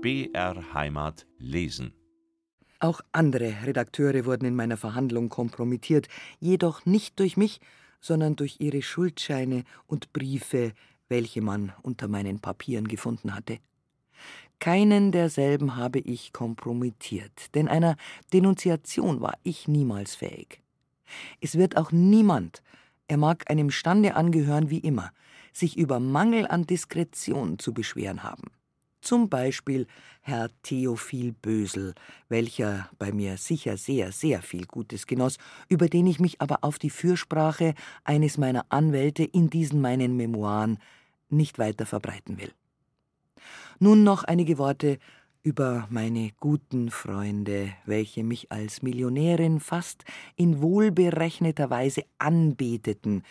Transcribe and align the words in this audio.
BR 0.00 0.74
Heimat 0.74 1.26
lesen. 1.38 1.92
Auch 2.78 3.00
andere 3.10 3.52
Redakteure 3.64 4.24
wurden 4.26 4.44
in 4.44 4.54
meiner 4.54 4.76
Verhandlung 4.76 5.28
kompromittiert, 5.28 6.06
jedoch 6.38 6.86
nicht 6.86 7.18
durch 7.18 7.36
mich, 7.36 7.60
sondern 8.00 8.36
durch 8.36 8.60
ihre 8.60 8.80
Schuldscheine 8.80 9.64
und 9.88 10.12
Briefe, 10.12 10.72
welche 11.08 11.42
man 11.42 11.72
unter 11.82 12.06
meinen 12.06 12.38
Papieren 12.38 12.86
gefunden 12.86 13.34
hatte. 13.34 13.58
Keinen 14.60 15.10
derselben 15.10 15.74
habe 15.74 15.98
ich 15.98 16.32
kompromittiert, 16.32 17.56
denn 17.56 17.66
einer 17.66 17.96
Denunziation 18.32 19.20
war 19.20 19.36
ich 19.42 19.66
niemals 19.66 20.14
fähig. 20.14 20.62
Es 21.40 21.58
wird 21.58 21.76
auch 21.76 21.90
niemand, 21.90 22.62
er 23.08 23.16
mag 23.16 23.50
einem 23.50 23.72
Stande 23.72 24.14
angehören 24.14 24.70
wie 24.70 24.78
immer, 24.78 25.10
sich 25.52 25.76
über 25.76 25.98
Mangel 25.98 26.46
an 26.46 26.66
Diskretion 26.66 27.58
zu 27.58 27.74
beschweren 27.74 28.22
haben. 28.22 28.52
Zum 29.00 29.28
Beispiel 29.28 29.86
Herr 30.20 30.50
Theophil 30.62 31.32
Bösel, 31.32 31.94
welcher 32.28 32.90
bei 32.98 33.12
mir 33.12 33.36
sicher 33.36 33.76
sehr, 33.76 34.12
sehr 34.12 34.42
viel 34.42 34.66
Gutes 34.66 35.06
genoss, 35.06 35.38
über 35.68 35.88
den 35.88 36.06
ich 36.06 36.20
mich 36.20 36.40
aber 36.40 36.58
auf 36.62 36.78
die 36.78 36.90
Fürsprache 36.90 37.74
eines 38.04 38.38
meiner 38.38 38.66
Anwälte 38.68 39.24
in 39.24 39.50
diesen 39.50 39.80
meinen 39.80 40.16
Memoiren 40.16 40.78
nicht 41.28 41.58
weiter 41.58 41.86
verbreiten 41.86 42.38
will. 42.38 42.52
Nun 43.78 44.02
noch 44.02 44.24
einige 44.24 44.58
Worte 44.58 44.98
über 45.42 45.86
meine 45.88 46.32
guten 46.40 46.90
Freunde, 46.90 47.72
welche 47.86 48.24
mich 48.24 48.50
als 48.50 48.82
Millionärin 48.82 49.60
fast 49.60 50.04
in 50.36 50.60
wohlberechneter 50.60 51.70
Weise 51.70 52.02
anbeteten, 52.18 53.22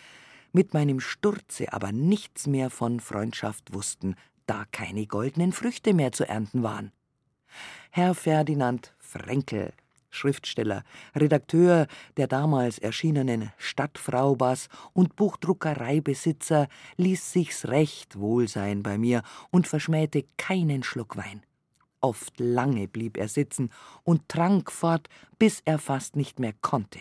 mit 0.52 0.72
meinem 0.72 1.00
Sturze 1.00 1.72
aber 1.72 1.92
nichts 1.92 2.46
mehr 2.46 2.70
von 2.70 3.00
Freundschaft 3.00 3.74
wussten, 3.74 4.16
da 4.48 4.64
keine 4.72 5.06
goldenen 5.06 5.52
Früchte 5.52 5.94
mehr 5.94 6.12
zu 6.12 6.28
ernten 6.28 6.62
waren. 6.62 6.90
Herr 7.90 8.14
Ferdinand 8.14 8.94
Frenkel, 8.98 9.72
Schriftsteller, 10.10 10.84
Redakteur 11.14 11.86
der 12.16 12.26
damals 12.26 12.78
erschienenen 12.78 13.52
Stadtfraubas 13.58 14.68
und 14.92 15.16
Buchdruckereibesitzer, 15.16 16.68
ließ 16.96 17.32
sich's 17.32 17.68
recht 17.68 18.18
wohl 18.18 18.48
sein 18.48 18.82
bei 18.82 18.98
mir 18.98 19.22
und 19.50 19.66
verschmähte 19.66 20.24
keinen 20.36 20.82
Schluck 20.82 21.16
Wein. 21.16 21.42
Oft 22.00 22.38
lange 22.38 22.88
blieb 22.88 23.16
er 23.16 23.28
sitzen 23.28 23.70
und 24.04 24.28
trank 24.28 24.70
fort, 24.70 25.08
bis 25.38 25.60
er 25.64 25.78
fast 25.78 26.16
nicht 26.16 26.38
mehr 26.38 26.54
konnte. 26.60 27.00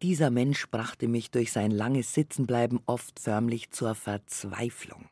Dieser 0.00 0.30
Mensch 0.30 0.68
brachte 0.70 1.08
mich 1.08 1.30
durch 1.30 1.50
sein 1.50 1.70
langes 1.70 2.14
Sitzenbleiben 2.14 2.80
oft 2.86 3.18
förmlich 3.18 3.70
zur 3.70 3.94
Verzweiflung 3.94 5.08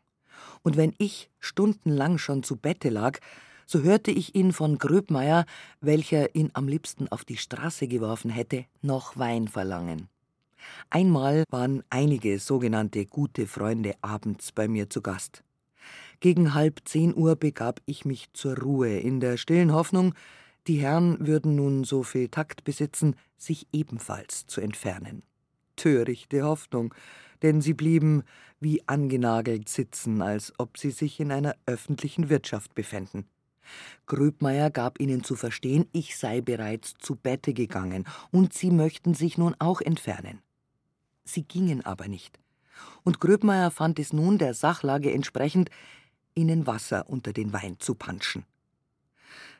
und 0.63 0.77
wenn 0.77 0.95
ich 0.99 1.31
stundenlang 1.41 2.19
schon 2.19 2.43
zu 2.43 2.57
Bette 2.57 2.89
lag, 2.89 3.19
so 3.67 3.83
hörte 3.83 4.11
ich 4.11 4.35
ihn 4.35 4.53
von 4.53 4.79
Gröbmeier, 4.79 5.47
welcher 5.81 6.35
ihn 6.35 6.51
am 6.53 6.69
liebsten 6.69 7.09
auf 7.09 7.25
die 7.25 7.37
Straße 7.37 7.89
geworfen 7.89 8.31
hätte, 8.31 8.67
noch 8.83 9.17
Wein 9.17 9.49
verlangen. 9.49 10.09
Einmal 10.91 11.45
waren 11.51 11.83
einige 11.91 12.39
sogenannte 12.39 13.07
gute 13.07 13.47
Freunde 13.47 13.95
abends 14.01 14.53
bei 14.53 14.69
mir 14.69 14.91
zu 14.91 15.01
Gast. 15.03 15.43
Gegen 16.21 16.55
halb 16.55 16.83
zehn 16.85 17.17
Uhr 17.17 17.35
begab 17.35 17.81
ich 17.87 18.05
mich 18.05 18.29
zur 18.33 18.57
Ruhe, 18.59 18.99
in 18.99 19.21
der 19.21 19.37
stillen 19.37 19.73
Hoffnung, 19.73 20.15
die 20.69 20.77
Herren 20.77 21.27
würden 21.27 21.57
nun 21.57 21.83
so 21.83 22.05
viel 22.05 22.29
Takt 22.29 22.63
besitzen, 22.63 23.17
sich 23.37 23.67
ebenfalls 23.73 24.47
zu 24.47 24.61
entfernen. 24.61 25.25
Törichte 25.75 26.45
Hoffnung, 26.45 26.95
denn 27.43 27.61
sie 27.61 27.75
blieben 27.75 28.23
wie 28.61 28.87
angenagelt 28.87 29.69
sitzen, 29.69 30.23
als 30.23 30.53
ob 30.59 30.79
sie 30.79 30.91
sich 30.91 31.21
in 31.21 31.33
einer 31.33 31.57
öffentlichen 31.67 32.29
Wirtschaft 32.29 32.75
befänden. 32.75 33.27
Gröbmeier 34.07 34.71
gab 34.71 35.01
ihnen 35.01 35.25
zu 35.25 35.37
verstehen, 35.37 35.89
ich 35.93 36.17
sei 36.17 36.41
bereits 36.41 36.95
zu 36.99 37.17
Bette 37.17 37.55
gegangen 37.55 38.05
und 38.31 38.53
sie 38.53 38.71
möchten 38.71 39.15
sich 39.15 39.39
nun 39.39 39.55
auch 39.59 39.81
entfernen. 39.81 40.41
Sie 41.25 41.43
gingen 41.43 41.85
aber 41.85 42.09
nicht. 42.09 42.39
Und 43.05 43.21
Gröbmeier 43.21 43.71
fand 43.71 43.99
es 43.99 44.13
nun 44.13 44.39
der 44.39 44.55
Sachlage 44.55 45.13
entsprechend, 45.13 45.71
ihnen 46.35 46.67
Wasser 46.67 47.09
unter 47.09 47.33
den 47.33 47.53
Wein 47.53 47.77
zu 47.79 47.95
panschen. 47.95 48.45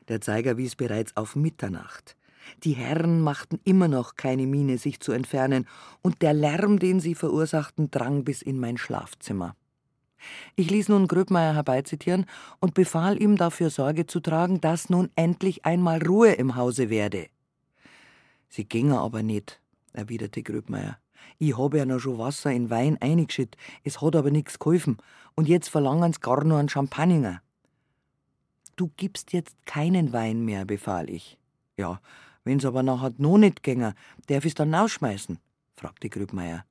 Der 0.07 0.21
Zeiger 0.21 0.57
wies 0.57 0.75
bereits 0.75 1.15
auf 1.15 1.35
Mitternacht. 1.35 2.17
Die 2.63 2.73
Herren 2.73 3.21
machten 3.21 3.59
immer 3.63 3.87
noch 3.87 4.15
keine 4.15 4.47
Miene, 4.47 4.77
sich 4.77 4.99
zu 4.99 5.11
entfernen, 5.11 5.67
und 6.01 6.21
der 6.21 6.33
Lärm, 6.33 6.79
den 6.79 6.99
sie 6.99 7.15
verursachten, 7.15 7.91
drang 7.91 8.23
bis 8.23 8.41
in 8.41 8.59
mein 8.59 8.77
Schlafzimmer. 8.77 9.55
Ich 10.55 10.69
ließ 10.69 10.89
nun 10.89 11.07
Gröbmeier 11.07 11.53
herbeizitieren 11.53 12.25
und 12.59 12.73
befahl 12.73 13.21
ihm 13.21 13.35
dafür 13.35 13.69
Sorge 13.69 14.05
zu 14.05 14.19
tragen, 14.19 14.61
dass 14.61 14.89
nun 14.89 15.09
endlich 15.15 15.65
einmal 15.65 16.01
Ruhe 16.01 16.33
im 16.33 16.55
Hause 16.55 16.89
werde. 16.89 17.27
Sie 18.49 18.65
ginge 18.65 18.99
aber 18.99 19.23
nicht, 19.23 19.59
erwiderte 19.93 20.43
Gröbmeier. 20.43 20.97
Ich 21.39 21.57
habe 21.57 21.79
ja 21.79 21.85
noch 21.85 21.99
schon 21.99 22.19
Wasser 22.19 22.51
in 22.51 22.69
Wein 22.69 22.97
eingeschütt, 23.01 23.57
es 23.83 24.01
hat 24.01 24.15
aber 24.15 24.31
nix 24.31 24.59
geholfen, 24.59 24.97
und 25.35 25.47
jetzt 25.47 25.69
verlangen's 25.69 26.21
gar 26.21 26.43
nur 26.43 26.59
einen 26.59 26.69
Champagner. 26.69 27.41
Du 28.75 28.91
gibst 28.97 29.33
jetzt 29.33 29.55
keinen 29.65 30.13
Wein 30.13 30.45
mehr, 30.45 30.65
befahl 30.65 31.09
ich. 31.09 31.37
Ja, 31.77 31.99
Wenn's 32.43 32.65
aber 32.65 32.83
nachher 32.83 33.13
noch 33.17 33.37
nicht 33.37 33.63
gänger, 33.63 33.95
darf 34.27 34.45
ich's 34.45 34.55
dann 34.55 34.73
rausschmeißen? 34.73 35.39
fragte 35.75 36.09
Grübmeier. 36.09 36.65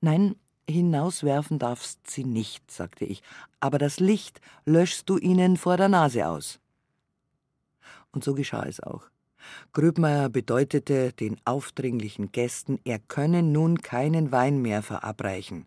Nein, 0.00 0.36
hinauswerfen 0.68 1.58
darfst 1.58 2.08
sie 2.08 2.24
nicht, 2.24 2.70
sagte 2.70 3.04
ich, 3.04 3.22
aber 3.58 3.78
das 3.78 4.00
Licht 4.00 4.40
löschst 4.64 5.08
du 5.08 5.18
ihnen 5.18 5.56
vor 5.56 5.76
der 5.76 5.88
Nase 5.88 6.26
aus. 6.26 6.60
Und 8.12 8.24
so 8.24 8.34
geschah 8.34 8.64
es 8.64 8.80
auch. 8.80 9.10
Grübmeier 9.72 10.28
bedeutete 10.28 11.12
den 11.12 11.38
aufdringlichen 11.44 12.30
Gästen, 12.32 12.78
er 12.84 12.98
könne 12.98 13.42
nun 13.42 13.80
keinen 13.80 14.32
Wein 14.32 14.60
mehr 14.60 14.82
verabreichen. 14.82 15.66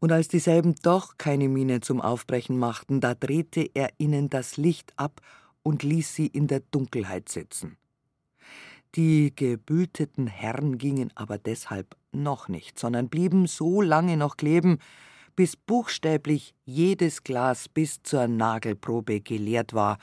Und 0.00 0.12
als 0.12 0.28
dieselben 0.28 0.74
doch 0.82 1.16
keine 1.16 1.48
Miene 1.48 1.80
zum 1.80 2.00
Aufbrechen 2.00 2.58
machten, 2.58 3.00
da 3.00 3.14
drehte 3.14 3.70
er 3.74 3.88
ihnen 3.96 4.28
das 4.28 4.56
Licht 4.56 4.92
ab 4.96 5.20
und 5.62 5.82
ließ 5.82 6.14
sie 6.14 6.26
in 6.26 6.46
der 6.46 6.60
Dunkelheit 6.60 7.28
sitzen. 7.28 7.78
Die 8.94 9.34
gebülteten 9.34 10.28
Herren 10.28 10.78
gingen 10.78 11.10
aber 11.16 11.36
deshalb 11.36 11.96
noch 12.12 12.48
nicht, 12.48 12.78
sondern 12.78 13.08
blieben 13.08 13.46
so 13.46 13.82
lange 13.82 14.16
noch 14.16 14.36
kleben, 14.36 14.78
bis 15.34 15.56
buchstäblich 15.56 16.54
jedes 16.64 17.24
Glas 17.24 17.68
bis 17.68 18.02
zur 18.04 18.28
Nagelprobe 18.28 19.20
geleert 19.20 19.74
war, 19.74 19.98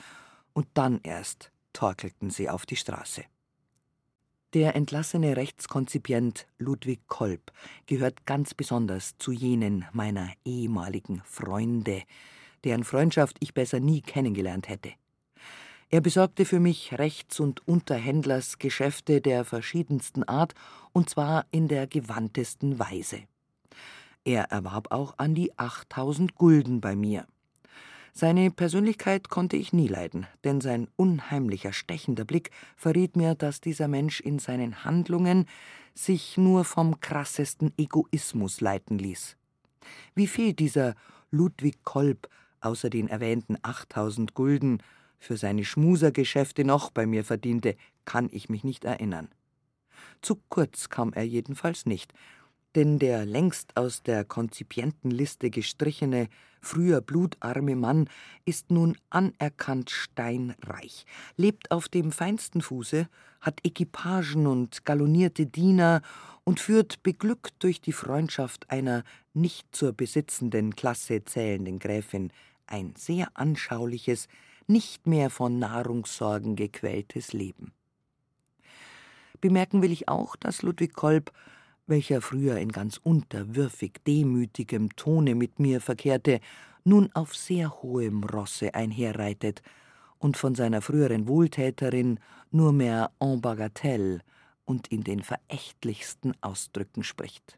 und 0.54 0.68
dann 0.74 1.00
erst 1.04 1.52
torkelten 1.72 2.30
sie 2.30 2.50
auf 2.50 2.66
die 2.66 2.76
Straße. 2.76 3.24
Der 4.54 4.76
entlassene 4.76 5.38
Rechtskonzipient 5.38 6.46
Ludwig 6.58 7.08
Kolb 7.08 7.54
gehört 7.86 8.26
ganz 8.26 8.54
besonders 8.54 9.18
zu 9.18 9.32
jenen 9.32 9.86
meiner 9.94 10.30
ehemaligen 10.44 11.22
Freunde, 11.24 12.04
deren 12.66 12.84
Freundschaft 12.84 13.38
ich 13.40 13.54
besser 13.54 13.80
nie 13.80 14.02
kennengelernt 14.02 14.68
hätte. 14.68 14.92
Er 15.94 16.00
besorgte 16.00 16.46
für 16.46 16.62
mich 16.62 16.94
Rechts- 16.94 17.42
und 17.42 17.68
Unterhändlersgeschäfte 17.68 19.20
der 19.20 19.44
verschiedensten 19.44 20.24
Art, 20.24 20.56
und 20.94 21.10
zwar 21.10 21.46
in 21.52 21.68
der 21.68 21.86
gewandtesten 21.86 22.80
Weise. 22.80 23.24
Er 24.24 24.46
erwarb 24.46 24.92
auch 24.92 25.16
an 25.18 25.36
die 25.36 25.58
8000 25.60 26.36
Gulden 26.36 26.80
bei 26.80 26.96
mir. 26.96 27.28
Seine 28.14 28.52
Persönlichkeit 28.52 29.28
konnte 29.28 29.58
ich 29.58 29.74
nie 29.74 29.90
leiden, 29.90 30.28
denn 30.46 30.62
sein 30.62 30.88
unheimlicher, 30.96 31.74
stechender 31.74 32.24
Blick 32.24 32.52
verriet 32.78 33.18
mir, 33.18 33.36
dass 33.36 33.60
dieser 33.60 33.90
Mensch 33.90 34.22
in 34.22 34.40
seinen 34.40 34.86
Handlungen 34.86 35.46
sich 35.94 36.38
nur 36.38 36.64
vom 36.64 37.02
krassesten 37.02 37.74
Egoismus 37.78 38.62
leiten 38.62 38.98
ließ. 38.98 39.36
Wie 40.16 40.28
viel 40.28 40.54
dieser 40.54 40.96
Ludwig 41.32 41.84
Kolb 41.84 42.30
außer 42.62 42.90
den 42.90 43.10
erwähnten 43.10 43.58
8000 43.62 44.34
Gulden 44.36 44.82
für 45.22 45.38
seine 45.38 45.64
Schmusergeschäfte 45.64 46.66
noch 46.66 46.90
bei 46.90 47.06
mir 47.06 47.24
verdiente, 47.24 47.76
kann 48.06 48.28
ich 48.32 48.50
mich 48.50 48.64
nicht 48.64 48.84
erinnern. 48.84 49.30
Zu 50.22 50.42
kurz 50.50 50.90
kam 50.90 51.14
er 51.14 51.24
jedenfalls 51.24 51.86
nicht, 51.86 52.12
denn 52.76 53.00
der 53.00 53.26
längst 53.26 53.78
aus 53.78 54.02
der 54.02 54.26
Konzipientenliste 54.26 55.52
gestrichene, 55.52 56.28
früher 56.60 57.02
blutarme 57.02 57.76
Mann 57.76 58.10
ist 58.46 58.72
nun 58.72 58.98
anerkannt 59.10 59.92
steinreich, 59.92 61.06
lebt 61.38 61.70
auf 61.70 61.88
dem 61.88 62.12
feinsten 62.12 62.62
Fuße, 62.62 63.08
hat 63.42 63.60
Equipagen 63.64 64.48
und 64.48 64.86
galonierte 64.86 65.46
Diener 65.46 66.02
und 66.44 66.60
führt 66.60 67.04
beglückt 67.04 67.54
durch 67.60 67.80
die 67.80 67.94
Freundschaft 67.94 68.72
einer 68.72 69.04
nicht 69.34 69.68
zur 69.76 69.94
besitzenden 69.94 70.76
Klasse 70.76 71.24
zählenden 71.26 71.78
Gräfin 71.78 72.32
ein 72.66 72.94
sehr 72.96 73.28
anschauliches, 73.36 74.28
nicht 74.72 75.08
mehr 75.08 75.30
von 75.30 75.60
Nahrungssorgen 75.60 76.56
gequältes 76.56 77.34
Leben. 77.34 77.74
Bemerken 79.40 79.82
will 79.82 79.92
ich 79.92 80.08
auch, 80.08 80.36
dass 80.36 80.62
Ludwig 80.62 80.94
Kolb, 80.94 81.32
welcher 81.88 82.22
früher 82.22 82.58
in 82.58 82.72
ganz 82.72 82.98
unterwürfig 82.98 83.94
demütigem 84.06 84.96
Tone 84.96 85.36
mit 85.36 85.60
mir 85.60 85.82
verkehrte, 85.82 86.40
nun 86.84 87.10
auf 87.14 87.36
sehr 87.36 87.82
hohem 87.82 88.24
Rosse 88.24 88.74
einherreitet 88.74 89.62
und 90.20 90.38
von 90.38 90.56
seiner 90.56 90.82
früheren 90.82 91.28
Wohltäterin 91.28 92.20
nur 92.52 92.72
mehr 92.72 93.12
en 93.20 93.42
bagatelle 93.42 94.20
und 94.66 94.88
in 94.88 95.04
den 95.04 95.22
verächtlichsten 95.22 96.34
Ausdrücken 96.42 97.04
spricht. 97.04 97.58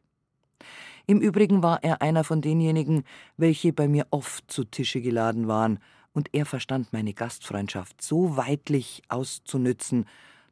Im 1.06 1.20
Übrigen 1.20 1.62
war 1.62 1.84
er 1.84 2.02
einer 2.02 2.24
von 2.24 2.42
denjenigen, 2.42 3.04
welche 3.36 3.74
bei 3.74 3.90
mir 3.90 4.08
oft 4.10 4.50
zu 4.50 4.64
Tische 4.64 5.02
geladen 5.02 5.48
waren, 5.48 5.80
und 6.14 6.30
er 6.34 6.46
verstand 6.46 6.94
meine 6.94 7.14
Gastfreundschaft 7.14 8.02
so 8.02 8.38
weidlich 8.38 9.02
auszunützen, 9.10 10.06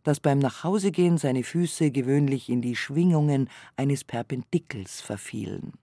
dass 0.04 0.20
beim 0.20 0.40
Nachhausegehen 0.40 1.18
seine 1.18 1.44
Füße 1.44 1.92
gewöhnlich 1.92 2.50
in 2.50 2.62
die 2.62 2.76
Schwingungen 2.76 3.50
eines 3.76 4.04
Perpendikels 4.04 5.02
verfielen. 5.02 5.74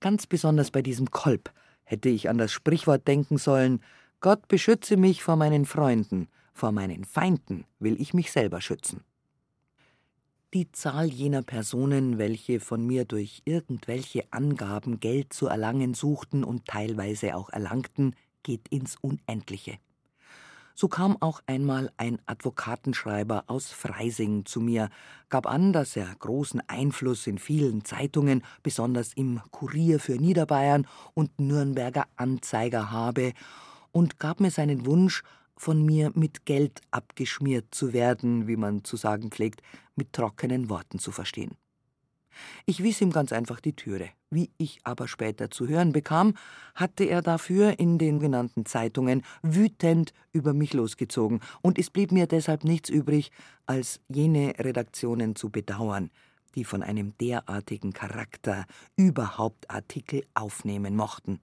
Ganz 0.00 0.26
besonders 0.26 0.70
bei 0.70 0.82
diesem 0.82 1.10
Kolb 1.10 1.52
hätte 1.84 2.08
ich 2.08 2.28
an 2.28 2.38
das 2.38 2.52
Sprichwort 2.52 3.06
denken 3.06 3.38
sollen 3.38 3.80
Gott 4.20 4.48
beschütze 4.48 4.96
mich 4.96 5.22
vor 5.22 5.36
meinen 5.36 5.64
Freunden, 5.64 6.26
vor 6.52 6.72
meinen 6.72 7.04
Feinden 7.04 7.64
will 7.78 8.00
ich 8.00 8.14
mich 8.14 8.32
selber 8.32 8.60
schützen. 8.60 9.04
Die 10.54 10.72
Zahl 10.72 11.06
jener 11.06 11.42
Personen, 11.42 12.18
welche 12.18 12.58
von 12.58 12.84
mir 12.84 13.04
durch 13.04 13.42
irgendwelche 13.44 14.24
Angaben 14.32 14.98
Geld 14.98 15.32
zu 15.32 15.46
erlangen 15.46 15.94
suchten 15.94 16.42
und 16.42 16.64
teilweise 16.64 17.36
auch 17.36 17.50
erlangten, 17.50 18.16
geht 18.48 18.68
ins 18.68 18.96
Unendliche. 19.02 19.76
So 20.74 20.88
kam 20.88 21.20
auch 21.20 21.42
einmal 21.44 21.90
ein 21.98 22.18
Advokatenschreiber 22.24 23.44
aus 23.46 23.70
Freising 23.70 24.46
zu 24.46 24.62
mir, 24.62 24.88
gab 25.28 25.46
an, 25.46 25.74
dass 25.74 25.96
er 25.96 26.06
großen 26.18 26.62
Einfluss 26.66 27.26
in 27.26 27.36
vielen 27.36 27.84
Zeitungen, 27.84 28.42
besonders 28.62 29.12
im 29.12 29.42
Kurier 29.50 30.00
für 30.00 30.14
Niederbayern 30.14 30.86
und 31.12 31.38
Nürnberger 31.38 32.06
Anzeiger 32.16 32.90
habe 32.90 33.34
und 33.92 34.18
gab 34.18 34.40
mir 34.40 34.50
seinen 34.50 34.86
Wunsch, 34.86 35.24
von 35.54 35.84
mir 35.84 36.10
mit 36.14 36.46
Geld 36.46 36.80
abgeschmiert 36.90 37.74
zu 37.74 37.92
werden, 37.92 38.46
wie 38.46 38.56
man 38.56 38.82
zu 38.82 38.96
sagen 38.96 39.30
pflegt, 39.30 39.60
mit 39.94 40.14
trockenen 40.14 40.70
Worten 40.70 40.98
zu 40.98 41.12
verstehen. 41.12 41.58
Ich 42.66 42.82
wies 42.82 43.00
ihm 43.00 43.10
ganz 43.10 43.32
einfach 43.32 43.60
die 43.60 43.74
Türe. 43.74 44.10
Wie 44.30 44.50
ich 44.58 44.80
aber 44.84 45.08
später 45.08 45.50
zu 45.50 45.68
hören 45.68 45.92
bekam, 45.92 46.34
hatte 46.74 47.04
er 47.04 47.22
dafür 47.22 47.78
in 47.78 47.98
den 47.98 48.20
genannten 48.20 48.66
Zeitungen 48.66 49.22
wütend 49.42 50.12
über 50.32 50.52
mich 50.52 50.74
losgezogen, 50.74 51.40
und 51.62 51.78
es 51.78 51.90
blieb 51.90 52.12
mir 52.12 52.26
deshalb 52.26 52.64
nichts 52.64 52.90
übrig, 52.90 53.30
als 53.66 54.00
jene 54.08 54.54
Redaktionen 54.58 55.34
zu 55.34 55.50
bedauern, 55.50 56.10
die 56.54 56.64
von 56.64 56.82
einem 56.82 57.16
derartigen 57.18 57.92
Charakter 57.92 58.66
überhaupt 58.96 59.70
Artikel 59.70 60.24
aufnehmen 60.34 60.94
mochten. 60.94 61.40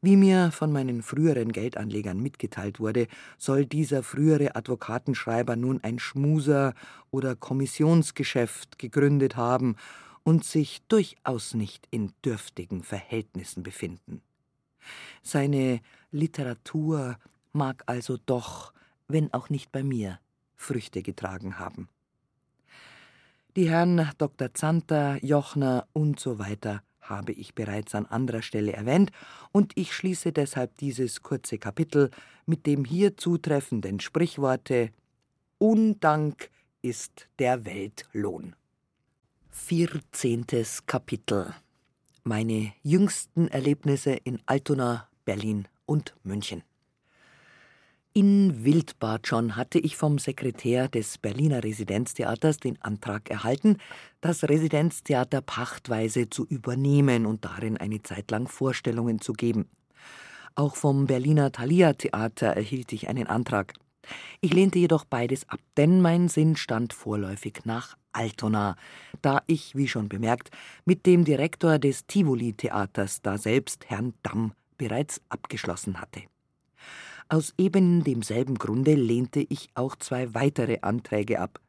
Wie 0.00 0.16
mir 0.16 0.52
von 0.52 0.70
meinen 0.70 1.02
früheren 1.02 1.50
Geldanlegern 1.50 2.20
mitgeteilt 2.20 2.78
wurde, 2.78 3.08
soll 3.36 3.66
dieser 3.66 4.04
frühere 4.04 4.54
Advokatenschreiber 4.54 5.56
nun 5.56 5.82
ein 5.82 5.98
Schmuser 5.98 6.74
oder 7.10 7.34
Kommissionsgeschäft 7.34 8.78
gegründet 8.78 9.36
haben 9.36 9.76
und 10.22 10.44
sich 10.44 10.82
durchaus 10.88 11.54
nicht 11.54 11.88
in 11.90 12.12
dürftigen 12.24 12.84
Verhältnissen 12.84 13.64
befinden. 13.64 14.22
Seine 15.22 15.80
Literatur 16.12 17.18
mag 17.52 17.82
also 17.86 18.18
doch, 18.24 18.72
wenn 19.08 19.32
auch 19.32 19.50
nicht 19.50 19.72
bei 19.72 19.82
mir, 19.82 20.20
Früchte 20.54 21.02
getragen 21.02 21.58
haben. 21.58 21.88
Die 23.56 23.68
Herren 23.68 24.10
Dr. 24.18 24.54
Zanter, 24.54 25.18
Jochner 25.24 25.88
und 25.92 26.20
so 26.20 26.38
weiter 26.38 26.82
habe 27.08 27.32
ich 27.32 27.54
bereits 27.54 27.94
an 27.94 28.06
anderer 28.06 28.42
Stelle 28.42 28.72
erwähnt, 28.72 29.10
und 29.52 29.72
ich 29.76 29.92
schließe 29.92 30.32
deshalb 30.32 30.76
dieses 30.78 31.22
kurze 31.22 31.58
Kapitel 31.58 32.10
mit 32.46 32.66
dem 32.66 32.84
hier 32.84 33.16
zutreffenden 33.16 34.00
Sprichworte 34.00 34.90
Undank 35.58 36.50
ist 36.82 37.28
der 37.38 37.64
Weltlohn. 37.64 38.54
Vierzehntes 39.50 40.86
Kapitel 40.86 41.52
Meine 42.22 42.72
jüngsten 42.82 43.48
Erlebnisse 43.48 44.12
in 44.12 44.40
Altona, 44.46 45.08
Berlin 45.24 45.66
und 45.84 46.14
München. 46.22 46.62
In 48.18 48.64
Wildbad 48.64 49.28
schon 49.28 49.54
hatte 49.54 49.78
ich 49.78 49.96
vom 49.96 50.18
Sekretär 50.18 50.88
des 50.88 51.18
Berliner 51.18 51.62
Residenztheaters 51.62 52.56
den 52.56 52.76
Antrag 52.82 53.30
erhalten, 53.30 53.76
das 54.20 54.42
Residenztheater 54.42 55.40
pachtweise 55.40 56.28
zu 56.28 56.44
übernehmen 56.44 57.26
und 57.26 57.44
darin 57.44 57.76
eine 57.76 58.02
Zeit 58.02 58.32
lang 58.32 58.48
Vorstellungen 58.48 59.20
zu 59.20 59.34
geben. 59.34 59.68
Auch 60.56 60.74
vom 60.74 61.06
Berliner 61.06 61.52
Thalia 61.52 61.92
Theater 61.92 62.48
erhielt 62.48 62.92
ich 62.92 63.08
einen 63.08 63.28
Antrag. 63.28 63.74
Ich 64.40 64.52
lehnte 64.52 64.80
jedoch 64.80 65.04
beides 65.04 65.48
ab, 65.48 65.60
denn 65.76 66.00
mein 66.00 66.26
Sinn 66.26 66.56
stand 66.56 66.94
vorläufig 66.94 67.60
nach 67.66 67.96
Altona, 68.10 68.74
da 69.22 69.42
ich, 69.46 69.76
wie 69.76 69.86
schon 69.86 70.08
bemerkt, 70.08 70.50
mit 70.84 71.06
dem 71.06 71.24
Direktor 71.24 71.78
des 71.78 72.04
Tivoli 72.08 72.52
Theaters, 72.52 73.22
daselbst 73.22 73.88
Herrn 73.88 74.14
Damm, 74.24 74.54
bereits 74.76 75.20
abgeschlossen 75.28 76.00
hatte. 76.00 76.24
Aus 77.30 77.52
eben 77.58 78.04
demselben 78.04 78.54
Grunde 78.54 78.94
lehnte 78.94 79.40
ich 79.40 79.68
auch 79.74 79.96
zwei 79.96 80.32
weitere 80.32 80.78
Anträge 80.80 81.40
ab. 81.40 81.60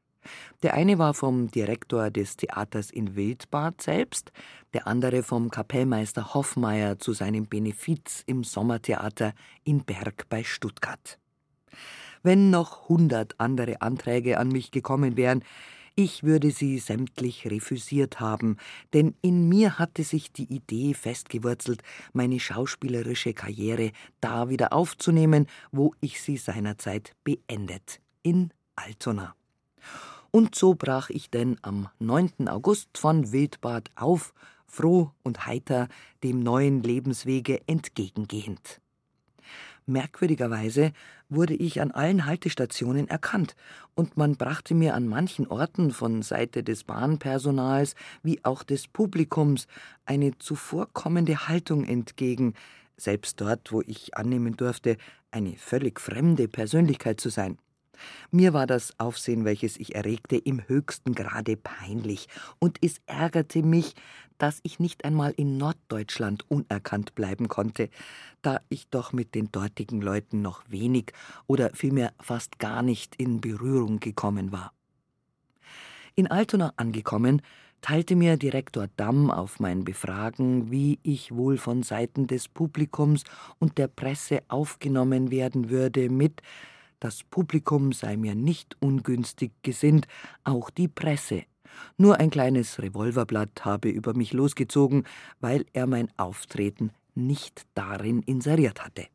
Der 0.64 0.74
eine 0.74 0.98
war 1.00 1.14
vom 1.14 1.52
Direktor 1.52 2.12
des 2.12 2.38
Theaters 2.38 2.92
in 2.92 3.16
Wildbad 3.16 3.82
selbst, 3.82 4.32
der 4.74 4.88
andere 4.88 5.22
vom 5.22 5.50
Kapellmeister 5.50 6.34
Hoffmeier 6.34 6.98
zu 7.00 7.12
seinem 7.12 7.48
Benefiz 7.48 8.24
im 8.26 8.44
Sommertheater 8.44 9.34
in 9.66 9.84
Berg 9.84 10.28
bei 10.30 10.44
Stuttgart. 10.44 11.20
Wenn 12.24 12.50
noch 12.50 12.88
hundert 12.88 13.36
andere 13.40 13.82
Anträge 13.82 14.38
an 14.40 14.50
mich 14.50 14.72
gekommen 14.72 15.18
wären, 15.18 15.44
ich 16.00 16.24
würde 16.24 16.52
sie 16.52 16.80
sämtlich 16.80 17.46
refüsiert 17.46 18.22
haben, 18.22 18.56
denn 18.94 19.16
in 19.22 19.50
mir 19.50 19.80
hatte 19.80 20.06
sich 20.06 20.32
die 20.32 20.46
Idee 20.46 20.94
festgewurzelt, 20.94 21.84
meine 22.14 22.40
schauspielerische 22.40 23.34
Karriere 23.34 23.92
da 24.22 24.48
wieder 24.48 24.72
aufzunehmen, 24.72 25.46
wo 25.74 25.94
ich 26.00 26.22
sie 26.22 26.38
seinerzeit 26.38 27.18
beendet, 27.26 28.00
in 28.24 28.54
Altona. 28.78 29.36
Und 30.32 30.56
so 30.56 30.74
brach 30.74 31.10
ich 31.10 31.32
denn 31.32 31.58
am 31.64 31.90
9. 32.00 32.48
August 32.48 32.98
von 32.98 33.34
Wildbad 33.34 33.92
auf, 33.98 34.34
froh 34.68 35.12
und 35.22 35.48
heiter 35.48 35.90
dem 36.24 36.40
neuen 36.40 36.82
Lebenswege 36.82 37.60
entgegengehend. 37.68 38.80
Merkwürdigerweise 39.90 40.94
wurde 41.30 41.56
ich 41.56 41.82
an 41.82 41.92
allen 41.92 42.26
Haltestationen 42.26 43.08
erkannt, 43.08 43.56
und 43.96 44.16
man 44.16 44.38
brachte 44.38 44.76
mir 44.76 44.94
an 44.94 45.08
manchen 45.08 45.48
Orten 45.48 45.92
von 45.92 46.22
Seite 46.22 46.64
des 46.64 46.84
Bahnpersonals 46.84 47.96
wie 48.24 48.40
auch 48.46 48.64
des 48.64 48.88
Publikums 48.88 49.68
eine 50.06 50.38
zuvorkommende 50.38 51.48
Haltung 51.48 51.84
entgegen, 51.84 52.54
selbst 52.96 53.42
dort, 53.42 53.72
wo 53.72 53.82
ich 53.82 54.16
annehmen 54.16 54.56
durfte, 54.56 54.98
eine 55.32 55.54
völlig 55.58 56.00
fremde 56.00 56.48
Persönlichkeit 56.48 57.20
zu 57.20 57.30
sein. 57.30 57.58
Mir 58.32 58.54
war 58.54 58.68
das 58.68 58.94
Aufsehen, 59.00 59.46
welches 59.46 59.78
ich 59.78 59.96
erregte, 59.96 60.38
im 60.38 60.68
höchsten 60.68 61.14
Grade 61.14 61.58
peinlich, 61.58 62.28
und 62.60 62.78
es 62.82 63.02
ärgerte 63.06 63.64
mich, 63.64 63.96
dass 64.38 64.60
ich 64.64 64.80
nicht 64.80 65.06
einmal 65.06 65.34
in 65.36 65.58
Norddeutschland 65.58 66.50
unerkannt 66.50 67.14
bleiben 67.14 67.48
konnte, 67.48 67.90
da 68.42 68.62
ich 68.70 68.88
doch 68.88 69.14
mit 69.14 69.36
den 69.36 69.52
dortigen 69.52 70.02
Leuten 70.02 70.42
noch 70.42 70.64
wenig 70.68 71.12
oder 71.46 71.72
vielmehr 71.74 72.14
fast 72.20 72.58
gar 72.58 72.82
nicht 72.82 73.16
in 73.18 73.42
Berührung 73.42 74.00
gekommen 74.00 74.52
war. 74.52 74.72
In 76.16 76.28
Altona 76.28 76.74
angekommen, 76.78 77.42
teilte 77.82 78.16
mir 78.16 78.38
Direktor 78.38 78.88
Damm 78.98 79.32
auf 79.32 79.60
mein 79.60 79.84
Befragen, 79.86 80.72
wie 80.72 81.00
ich 81.04 81.34
wohl 81.34 81.58
von 81.58 81.84
Seiten 81.84 82.28
des 82.28 82.48
Publikums 82.48 83.24
und 83.60 83.78
der 83.78 83.88
Presse 83.88 84.42
aufgenommen 84.48 85.32
werden 85.32 85.70
würde, 85.70 86.10
mit 86.10 86.42
das 87.00 87.24
Publikum 87.24 87.94
sei 87.94 88.18
mir 88.18 88.36
nicht 88.36 88.76
ungünstig 88.82 89.52
gesinnt, 89.64 90.08
auch 90.44 90.70
die 90.70 90.88
Presse. 90.88 91.44
Nur 91.98 92.20
ein 92.20 92.30
kleines 92.30 92.80
Revolverblatt 92.80 93.64
habe 93.64 93.90
über 93.90 94.14
mich 94.14 94.34
losgezogen, 94.34 95.06
weil 95.40 95.66
er 95.74 95.88
mein 95.88 96.10
Auftreten 96.18 96.92
nicht 97.16 97.66
darin 97.74 98.22
inseriert 98.22 98.84
hatte. 98.84 99.08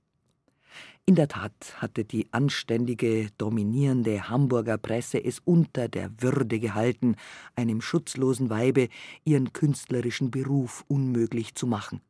In 1.07 1.17
der 1.17 1.29
Tat 1.29 1.75
hatte 1.77 2.05
die 2.05 2.33
anständige, 2.33 3.29
dominierende 3.37 4.31
Hamburger 4.31 4.79
Presse 4.79 5.23
es 5.23 5.39
unter 5.41 5.89
der 5.89 6.11
Würde 6.23 6.59
gehalten, 6.59 7.17
einem 7.57 7.83
schutzlosen 7.83 8.49
Weibe 8.49 8.89
ihren 9.25 9.53
künstlerischen 9.53 10.31
Beruf 10.31 10.85
unmöglich 10.89 11.55
zu 11.55 11.67
machen. 11.67 12.01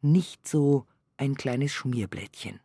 Nicht 0.00 0.46
so 0.46 0.86
ein 1.16 1.34
kleines 1.34 1.72
Schmierblättchen 1.72 2.60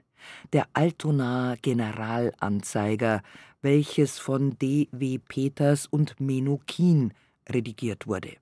der 0.51 0.68
Altonaer 0.74 1.58
Generalanzeiger, 1.62 3.22
welches 3.62 4.20
von 4.20 4.58
D. 4.60 4.88
W. 4.92 5.20
Peters 5.20 5.88
und 5.88 6.20
Menokin 6.20 7.13
redigiert 7.50 8.08
wurde. 8.08 8.36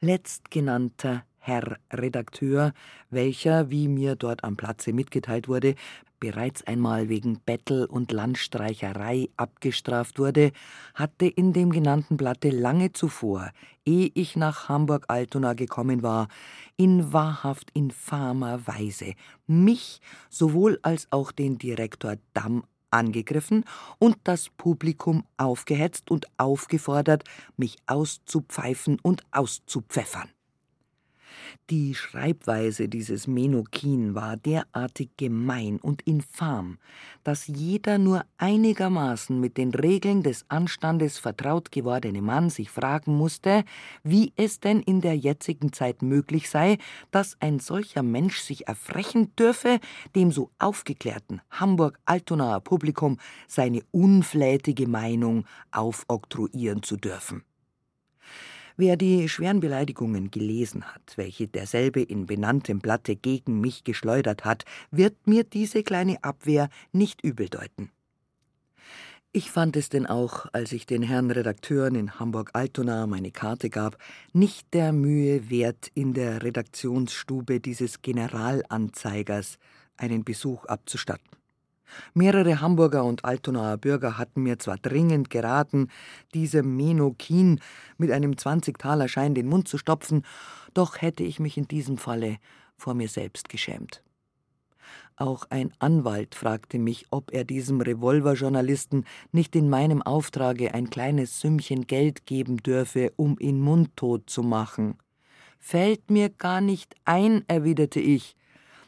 Letztgenannter 0.00 1.24
Herr 1.38 1.76
Redakteur, 1.92 2.72
welcher, 3.10 3.70
wie 3.70 3.88
mir 3.88 4.14
dort 4.14 4.44
am 4.44 4.56
Platze 4.56 4.92
mitgeteilt 4.92 5.48
wurde, 5.48 5.74
bereits 6.22 6.64
einmal 6.68 7.08
wegen 7.08 7.40
Bettel 7.40 7.84
und 7.84 8.12
Landstreicherei 8.12 9.28
abgestraft 9.36 10.20
wurde, 10.20 10.52
hatte 10.94 11.26
in 11.26 11.52
dem 11.52 11.72
genannten 11.72 12.16
Blatte 12.16 12.50
lange 12.50 12.92
zuvor, 12.92 13.50
ehe 13.84 14.08
ich 14.14 14.36
nach 14.36 14.68
Hamburg-Altona 14.68 15.54
gekommen 15.54 16.04
war, 16.04 16.28
in 16.76 17.12
wahrhaft 17.12 17.72
infamer 17.74 18.64
Weise 18.68 19.14
mich 19.48 20.00
sowohl 20.30 20.78
als 20.82 21.08
auch 21.10 21.32
den 21.32 21.58
Direktor 21.58 22.14
Damm 22.34 22.62
angegriffen 22.92 23.64
und 23.98 24.16
das 24.22 24.48
Publikum 24.48 25.24
aufgehetzt 25.38 26.08
und 26.08 26.26
aufgefordert, 26.36 27.24
mich 27.56 27.78
auszupfeifen 27.86 29.00
und 29.02 29.24
auszupfeffern. 29.32 30.28
Die 31.72 31.94
Schreibweise 31.94 32.86
dieses 32.86 33.26
Menokin 33.26 34.14
war 34.14 34.36
derartig 34.36 35.08
gemein 35.16 35.78
und 35.80 36.02
infam, 36.02 36.76
dass 37.24 37.46
jeder 37.46 37.96
nur 37.96 38.26
einigermaßen 38.36 39.40
mit 39.40 39.56
den 39.56 39.72
Regeln 39.72 40.22
des 40.22 40.44
Anstandes 40.50 41.16
vertraut 41.16 41.72
gewordene 41.72 42.20
Mann 42.20 42.50
sich 42.50 42.68
fragen 42.68 43.16
musste, 43.16 43.64
wie 44.04 44.34
es 44.36 44.60
denn 44.60 44.80
in 44.80 45.00
der 45.00 45.16
jetzigen 45.16 45.72
Zeit 45.72 46.02
möglich 46.02 46.50
sei, 46.50 46.76
dass 47.10 47.38
ein 47.40 47.58
solcher 47.58 48.02
Mensch 48.02 48.40
sich 48.40 48.68
erfrechen 48.68 49.34
dürfe, 49.36 49.80
dem 50.14 50.30
so 50.30 50.50
aufgeklärten 50.58 51.40
Hamburg-Altonaer 51.52 52.60
Publikum 52.60 53.16
seine 53.48 53.80
unflätige 53.92 54.86
Meinung 54.86 55.46
aufoktroyieren 55.70 56.82
zu 56.82 56.98
dürfen. 56.98 57.44
Wer 58.76 58.96
die 58.96 59.28
schweren 59.28 59.60
Beleidigungen 59.60 60.30
gelesen 60.30 60.84
hat, 60.84 61.16
welche 61.16 61.48
derselbe 61.48 62.02
in 62.02 62.26
benanntem 62.26 62.80
Blatte 62.80 63.16
gegen 63.16 63.60
mich 63.60 63.84
geschleudert 63.84 64.44
hat, 64.44 64.64
wird 64.90 65.26
mir 65.26 65.44
diese 65.44 65.82
kleine 65.82 66.22
Abwehr 66.22 66.68
nicht 66.92 67.22
übel 67.22 67.48
deuten. 67.48 67.90
Ich 69.34 69.50
fand 69.50 69.76
es 69.76 69.88
denn 69.88 70.06
auch, 70.06 70.46
als 70.52 70.72
ich 70.72 70.84
den 70.84 71.02
Herrn 71.02 71.30
Redakteuren 71.30 71.94
in 71.94 72.20
Hamburg-Altona 72.20 73.06
meine 73.06 73.30
Karte 73.30 73.70
gab, 73.70 73.96
nicht 74.34 74.74
der 74.74 74.92
Mühe 74.92 75.48
wert, 75.48 75.90
in 75.94 76.12
der 76.12 76.42
Redaktionsstube 76.42 77.58
dieses 77.58 78.02
Generalanzeigers 78.02 79.58
einen 79.96 80.24
Besuch 80.24 80.66
abzustatten. 80.66 81.41
Mehrere 82.14 82.60
Hamburger 82.60 83.04
und 83.04 83.24
Altonaer 83.24 83.76
Bürger 83.76 84.18
hatten 84.18 84.42
mir 84.42 84.58
zwar 84.58 84.76
dringend 84.76 85.30
geraten, 85.30 85.88
diesem 86.34 86.76
Menokin 86.76 87.60
mit 87.98 88.10
einem 88.10 88.36
Zwanzigtalerschein 88.36 89.34
den 89.34 89.48
Mund 89.48 89.68
zu 89.68 89.78
stopfen, 89.78 90.24
doch 90.74 91.00
hätte 91.00 91.22
ich 91.22 91.40
mich 91.40 91.56
in 91.56 91.68
diesem 91.68 91.98
Falle 91.98 92.36
vor 92.76 92.94
mir 92.94 93.08
selbst 93.08 93.48
geschämt. 93.48 94.02
Auch 95.16 95.44
ein 95.50 95.72
Anwalt 95.78 96.34
fragte 96.34 96.78
mich, 96.78 97.06
ob 97.10 97.32
er 97.32 97.44
diesem 97.44 97.80
Revolverjournalisten 97.80 99.04
nicht 99.30 99.54
in 99.54 99.68
meinem 99.68 100.02
Auftrage 100.02 100.74
ein 100.74 100.90
kleines 100.90 101.40
Sümmchen 101.40 101.86
Geld 101.86 102.26
geben 102.26 102.56
dürfe, 102.56 103.12
um 103.16 103.38
ihn 103.38 103.60
mundtot 103.60 104.28
zu 104.28 104.42
machen. 104.42 104.96
Fällt 105.58 106.10
mir 106.10 106.28
gar 106.28 106.60
nicht 106.60 106.96
ein, 107.04 107.44
erwiderte 107.46 108.00
ich. 108.00 108.36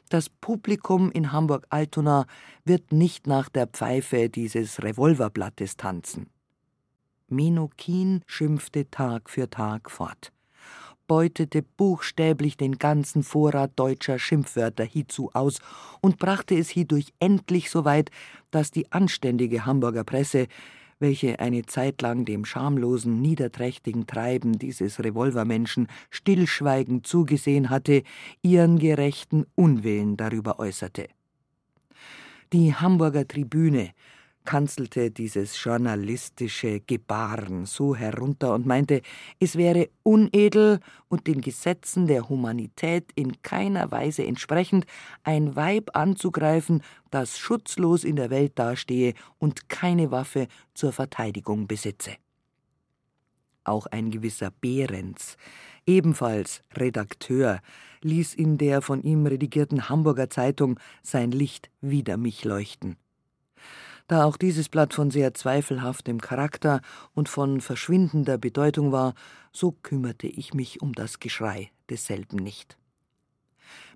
Das 0.08 0.28
Publikum 0.28 1.10
in 1.10 1.32
Hamburg-Altona 1.32 2.26
wird 2.64 2.92
nicht 2.92 3.26
nach 3.26 3.48
der 3.48 3.66
Pfeife 3.66 4.28
dieses 4.28 4.82
Revolverblattes 4.82 5.76
tanzen. 5.76 6.28
Menokin 7.28 8.22
schimpfte 8.26 8.90
Tag 8.90 9.30
für 9.30 9.48
Tag 9.48 9.90
fort, 9.90 10.30
beutete 11.06 11.62
buchstäblich 11.62 12.58
den 12.58 12.78
ganzen 12.78 13.22
Vorrat 13.22 13.72
deutscher 13.76 14.18
Schimpfwörter 14.18 14.84
hiezu 14.84 15.30
aus 15.32 15.58
und 16.02 16.18
brachte 16.18 16.54
es 16.56 16.68
hierdurch 16.68 17.14
endlich 17.18 17.70
so 17.70 17.84
weit, 17.86 18.10
dass 18.50 18.70
die 18.70 18.92
anständige 18.92 19.64
Hamburger 19.64 20.04
Presse 20.04 20.48
welche 21.04 21.38
eine 21.38 21.66
Zeit 21.66 22.00
lang 22.00 22.24
dem 22.24 22.46
schamlosen, 22.46 23.20
niederträchtigen 23.20 24.06
Treiben 24.06 24.58
dieses 24.58 25.04
Revolvermenschen 25.04 25.88
stillschweigend 26.08 27.06
zugesehen 27.06 27.68
hatte, 27.68 28.04
ihren 28.40 28.78
gerechten 28.78 29.44
Unwillen 29.54 30.16
darüber 30.16 30.58
äußerte. 30.58 31.08
Die 32.54 32.74
Hamburger 32.74 33.28
Tribüne 33.28 33.90
kanzelte 34.44 35.10
dieses 35.10 35.62
journalistische 35.62 36.80
Gebaren 36.80 37.66
so 37.66 37.96
herunter 37.96 38.54
und 38.54 38.66
meinte, 38.66 39.00
es 39.40 39.56
wäre 39.56 39.88
unedel 40.02 40.80
und 41.08 41.26
den 41.26 41.40
Gesetzen 41.40 42.06
der 42.06 42.28
Humanität 42.28 43.10
in 43.14 43.42
keiner 43.42 43.90
Weise 43.90 44.24
entsprechend, 44.24 44.86
ein 45.22 45.56
Weib 45.56 45.90
anzugreifen, 45.96 46.82
das 47.10 47.38
schutzlos 47.38 48.04
in 48.04 48.16
der 48.16 48.30
Welt 48.30 48.58
dastehe 48.58 49.14
und 49.38 49.68
keine 49.68 50.10
Waffe 50.10 50.48
zur 50.74 50.92
Verteidigung 50.92 51.66
besitze. 51.66 52.12
Auch 53.64 53.86
ein 53.86 54.10
gewisser 54.10 54.50
Behrens, 54.50 55.38
ebenfalls 55.86 56.60
Redakteur, 56.74 57.60
ließ 58.02 58.34
in 58.34 58.58
der 58.58 58.82
von 58.82 59.02
ihm 59.02 59.24
redigierten 59.24 59.88
Hamburger 59.88 60.28
Zeitung 60.28 60.78
sein 61.02 61.30
Licht 61.30 61.70
wider 61.80 62.18
mich 62.18 62.44
leuchten. 62.44 62.96
Da 64.06 64.24
auch 64.24 64.36
dieses 64.36 64.68
Blatt 64.68 64.92
von 64.92 65.10
sehr 65.10 65.32
zweifelhaftem 65.32 66.20
Charakter 66.20 66.82
und 67.14 67.28
von 67.28 67.60
verschwindender 67.60 68.36
Bedeutung 68.36 68.92
war, 68.92 69.14
so 69.50 69.72
kümmerte 69.72 70.26
ich 70.26 70.52
mich 70.52 70.82
um 70.82 70.92
das 70.92 71.20
Geschrei 71.20 71.70
desselben 71.88 72.36
nicht. 72.36 72.76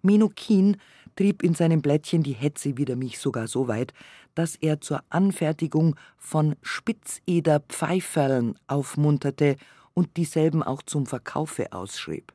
Minukin 0.01 0.79
trieb 1.15 1.43
in 1.43 1.55
seinem 1.55 1.83
Blättchen 1.83 2.23
die 2.23 2.33
Hetze 2.33 2.79
wider 2.79 2.97
mich 2.97 3.19
sogar 3.19 3.49
so 3.49 3.69
weit, 3.69 3.93
dass 4.35 4.57
er 4.57 4.81
zur 4.81 5.03
Anfertigung 5.11 5.97
von 6.17 6.57
Spitzeder-Pfeiferln 6.63 8.59
aufmunterte 8.67 9.57
und 9.95 10.17
dieselben 10.17 10.63
auch 10.63 10.83
zum 10.83 11.07
Verkaufe 11.07 11.73
ausschrieb. 11.73 12.33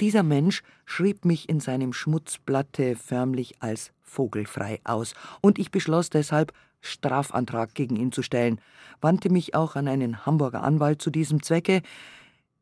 Dieser 0.00 0.22
Mensch 0.22 0.62
schrieb 0.84 1.24
mich 1.24 1.48
in 1.48 1.60
seinem 1.60 1.92
Schmutzblatte 1.92 2.96
förmlich 2.96 3.54
als 3.60 3.92
vogelfrei 4.02 4.80
aus, 4.84 5.14
und 5.40 5.58
ich 5.58 5.70
beschloss 5.70 6.10
deshalb, 6.10 6.52
Strafantrag 6.80 7.74
gegen 7.74 7.96
ihn 7.96 8.12
zu 8.12 8.22
stellen, 8.22 8.60
wandte 9.00 9.30
mich 9.30 9.54
auch 9.54 9.74
an 9.74 9.88
einen 9.88 10.26
Hamburger 10.26 10.62
Anwalt 10.62 11.00
zu 11.00 11.10
diesem 11.10 11.42
Zwecke, 11.42 11.82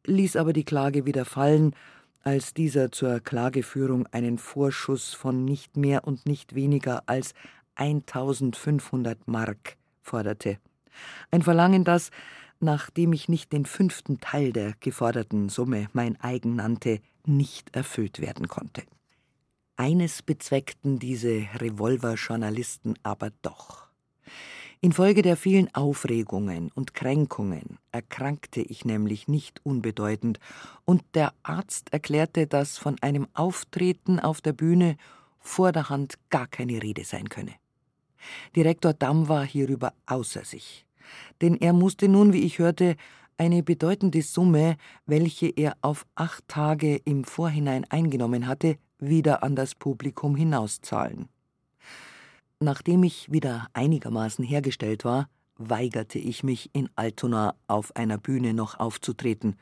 ließ 0.06 0.36
aber 0.36 0.52
die 0.52 0.64
Klage 0.64 1.06
wieder 1.06 1.24
fallen, 1.24 1.74
als 2.22 2.54
dieser 2.54 2.90
zur 2.90 3.20
Klageführung 3.20 4.06
einen 4.12 4.38
Vorschuss 4.38 5.12
von 5.12 5.44
nicht 5.44 5.76
mehr 5.76 6.06
und 6.06 6.26
nicht 6.26 6.54
weniger 6.54 7.02
als 7.06 7.34
1500 7.74 9.28
Mark 9.28 9.76
forderte. 10.00 10.58
Ein 11.30 11.42
Verlangen, 11.42 11.84
das, 11.84 12.10
nachdem 12.60 13.12
ich 13.12 13.28
nicht 13.28 13.52
den 13.52 13.66
fünften 13.66 14.20
Teil 14.20 14.52
der 14.52 14.74
geforderten 14.80 15.48
Summe 15.48 15.88
mein 15.92 16.20
eigen 16.20 16.56
nannte, 16.56 17.00
nicht 17.26 17.74
erfüllt 17.74 18.20
werden 18.20 18.48
konnte. 18.48 18.82
Eines 19.76 20.22
bezweckten 20.22 20.98
diese 20.98 21.46
Revolverjournalisten 21.56 22.98
aber 23.02 23.30
doch. 23.42 23.88
Infolge 24.80 25.22
der 25.22 25.38
vielen 25.38 25.74
Aufregungen 25.74 26.70
und 26.74 26.92
Kränkungen 26.92 27.78
erkrankte 27.90 28.60
ich 28.60 28.84
nämlich 28.84 29.28
nicht 29.28 29.64
unbedeutend, 29.64 30.38
und 30.84 31.02
der 31.14 31.32
Arzt 31.42 31.92
erklärte, 31.92 32.46
dass 32.46 32.76
von 32.76 33.00
einem 33.00 33.26
Auftreten 33.32 34.20
auf 34.20 34.42
der 34.42 34.52
Bühne 34.52 34.96
vor 35.40 35.72
der 35.72 35.88
Hand 35.88 36.18
gar 36.28 36.46
keine 36.46 36.82
Rede 36.82 37.04
sein 37.04 37.30
könne. 37.30 37.54
Direktor 38.54 38.92
Damm 38.92 39.28
war 39.28 39.44
hierüber 39.44 39.94
außer 40.06 40.44
sich, 40.44 40.84
denn 41.40 41.56
er 41.56 41.72
musste 41.72 42.08
nun, 42.08 42.32
wie 42.32 42.42
ich 42.42 42.58
hörte, 42.58 42.96
eine 43.36 43.62
bedeutende 43.62 44.22
Summe, 44.22 44.76
welche 45.06 45.48
er 45.48 45.76
auf 45.80 46.06
acht 46.14 46.46
Tage 46.48 46.96
im 47.04 47.24
Vorhinein 47.24 47.84
eingenommen 47.90 48.46
hatte, 48.46 48.76
wieder 48.98 49.42
an 49.42 49.56
das 49.56 49.74
Publikum 49.74 50.36
hinauszahlen. 50.36 51.28
Nachdem 52.60 53.02
ich 53.02 53.30
wieder 53.32 53.66
einigermaßen 53.72 54.44
hergestellt 54.44 55.04
war, 55.04 55.28
weigerte 55.56 56.18
ich 56.18 56.42
mich, 56.42 56.70
in 56.72 56.88
Altona 56.96 57.54
auf 57.66 57.94
einer 57.96 58.18
Bühne 58.18 58.54
noch 58.54 58.78
aufzutreten, 58.80 59.56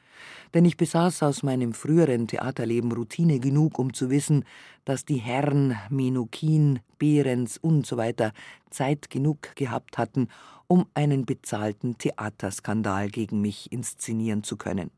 denn 0.54 0.64
ich 0.64 0.76
besaß 0.76 1.22
aus 1.22 1.42
meinem 1.42 1.72
früheren 1.72 2.28
Theaterleben 2.28 2.92
Routine 2.92 3.40
genug, 3.40 3.78
um 3.78 3.92
zu 3.92 4.10
wissen, 4.10 4.44
dass 4.84 5.04
die 5.04 5.16
Herren 5.16 5.76
Menukin, 5.90 6.80
Behrens 6.98 7.60
usw. 7.62 8.14
So 8.18 8.30
Zeit 8.70 9.10
genug 9.10 9.54
gehabt 9.54 9.98
hatten, 9.98 10.28
um 10.66 10.86
einen 10.94 11.26
bezahlten 11.26 11.98
Theaterskandal 11.98 13.10
gegen 13.10 13.40
mich 13.40 13.70
inszenieren 13.70 14.42
zu 14.42 14.56
können. 14.56 14.90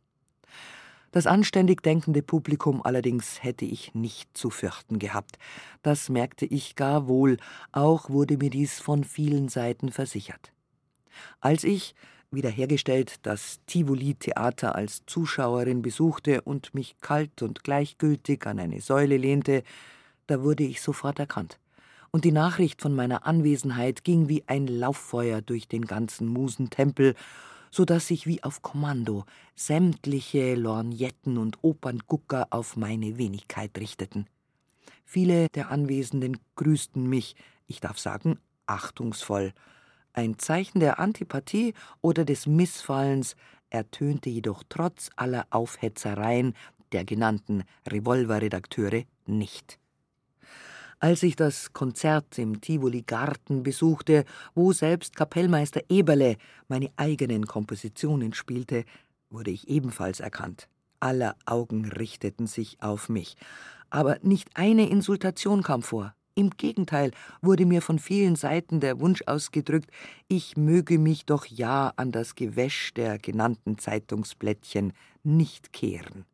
Das 1.11 1.29
anständig 1.29 1.83
denkende 1.83 2.23
Publikum 2.23 2.83
allerdings 2.83 3.43
hätte 3.43 3.65
ich 3.65 3.95
nicht 3.95 4.37
zu 4.37 4.51
fürchten 4.51 4.99
gehabt. 4.99 5.39
Das 5.83 6.09
merkte 6.09 6.45
ich 6.45 6.75
gar 6.75 7.07
wohl, 7.07 7.37
auch 7.71 8.11
wurde 8.11 8.37
mir 8.37 8.51
dies 8.51 8.81
von 8.81 9.05
vielen 9.05 9.49
Seiten 9.49 9.93
versichert. 9.93 10.53
Als 11.41 11.65
ich, 11.65 11.95
wiederhergestellt, 12.31 13.17
das 13.23 13.61
Tivoli-Theater 13.67 14.75
als 14.75 15.03
Zuschauerin 15.07 15.83
besuchte 15.83 16.43
und 16.43 16.75
mich 16.75 16.97
kalt 17.01 17.43
und 17.43 17.65
gleichgültig 17.65 18.47
an 18.47 18.59
eine 18.59 18.81
Säule 18.81 19.17
lehnte, 19.17 19.63
da 20.27 20.43
wurde 20.43 20.65
ich 20.65 20.81
sofort 20.81 21.19
erkannt. 21.19 21.59
Und 22.11 22.25
die 22.25 22.33
Nachricht 22.33 22.81
von 22.81 22.95
meiner 22.95 23.27
Anwesenheit 23.27 24.05
ging 24.05 24.29
wie 24.29 24.45
ein 24.47 24.67
Lauffeuer 24.67 25.43
durch 25.43 25.67
den 25.67 25.85
ganzen 25.85 26.29
Musentempel, 26.29 27.15
so 27.71 27.85
dass 27.85 28.07
sich 28.07 28.27
wie 28.27 28.43
auf 28.45 28.63
Kommando 28.63 29.25
sämtliche 29.57 30.55
Lorgnetten 30.55 31.39
und 31.39 31.59
Operngucker 31.63 32.47
auf 32.51 32.77
meine 32.77 33.19
Wenigkeit 33.19 33.77
richteten. 33.79 34.27
Viele 35.05 35.49
der 35.49 35.71
Anwesenden 35.71 36.39
grüßten 36.55 37.09
mich, 37.09 37.35
ich 37.67 37.81
darf 37.81 37.99
sagen, 37.99 38.39
achtungsvoll. 38.67 39.53
Ein 40.15 40.39
Zeichen 40.39 40.79
der 40.79 41.01
Antipathie 41.01 41.75
oder 42.01 42.25
des 42.25 42.47
Missfallens 42.47 43.35
ertönte 43.69 44.31
jedoch 44.31 44.63
trotz 44.69 45.11
aller 45.17 45.45
Aufhetzereien 45.51 46.55
der 46.93 47.05
genannten 47.05 47.65
Revolverredakteure 47.89 49.03
nicht. 49.27 49.81
Als 51.01 51.25
ich 51.25 51.35
das 51.35 51.73
Konzert 51.73 52.39
im 52.39 52.61
Tivoli 52.61 53.03
Garten 53.03 53.65
besuchte, 53.65 54.25
wo 54.55 54.73
selbst 54.73 55.17
Kapellmeister 55.17 55.83
Eberle 55.89 56.37
meine 56.69 56.91
eigenen 56.97 57.47
Kompositionen 57.47 58.35
spielte, 58.35 58.85
wurde 59.31 59.51
ich 59.51 59.69
ebenfalls 59.69 60.21
erkannt. 60.21 60.69
Aller 61.01 61.35
Augen 61.45 61.87
richteten 61.87 62.47
sich 62.47 62.81
auf 62.81 63.09
mich, 63.09 63.37
aber 63.91 64.19
nicht 64.23 64.49
eine 64.55 64.89
Insultation 64.89 65.65
kam 65.65 65.83
vor. 65.83 66.15
Im 66.37 66.51
Gegenteil 66.51 67.13
wurde 67.43 67.65
mir 67.65 67.81
von 67.81 68.01
vielen 68.01 68.35
Seiten 68.35 68.81
der 68.81 68.99
Wunsch 68.99 69.23
ausgedrückt, 69.27 69.91
ich 70.27 70.57
möge 70.57 70.99
mich 70.99 71.27
doch 71.27 71.47
ja 71.47 71.93
an 71.95 72.11
das 72.11 72.35
Gewäsch 72.35 72.93
der 72.95 73.19
genannten 73.19 73.79
Zeitungsblättchen 73.79 74.93
nicht 75.23 75.73
kehren. 75.73 76.25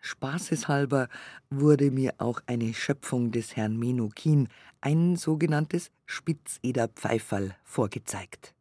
Spaßeshalber 0.00 1.08
wurde 1.48 1.90
mir 1.90 2.14
auch 2.18 2.40
eine 2.46 2.74
Schöpfung 2.74 3.32
des 3.32 3.56
Herrn 3.56 3.78
Menukin, 3.78 4.48
ein 4.82 5.16
sogenanntes 5.16 5.90
Spitzederpfeiferl, 6.04 7.56
vorgezeigt. 7.64 8.54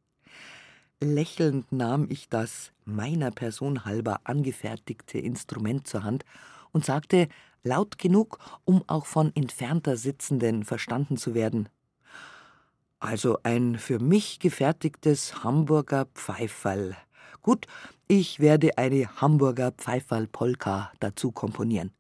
Lächelnd 1.00 1.72
nahm 1.72 2.08
ich 2.10 2.30
das 2.30 2.72
meiner 2.86 3.32
Person 3.32 3.86
halber 3.86 4.22
angefertigte 4.24 5.20
Instrument 5.20 5.88
zur 5.88 6.04
Hand 6.04 6.24
und 6.72 6.86
sagte 6.86 7.28
laut 7.64 7.98
genug, 7.98 8.40
um 8.66 8.84
auch 8.88 9.06
von 9.06 9.36
entfernter 9.36 9.98
Sitzenden 9.98 10.64
verstanden 10.64 11.18
zu 11.18 11.34
werden. 11.34 11.70
Also 13.00 13.38
ein 13.44 13.78
für 13.78 14.00
mich 14.00 14.40
gefertigtes 14.40 15.44
Hamburger 15.44 16.06
Pfeiferl. 16.16 16.96
Gut, 17.42 17.68
ich 18.08 18.40
werde 18.40 18.78
eine 18.78 19.22
Hamburger 19.22 19.72
Pfeiferl-Polka 19.72 20.92
dazu 21.00 21.32
komponieren. 21.32 21.92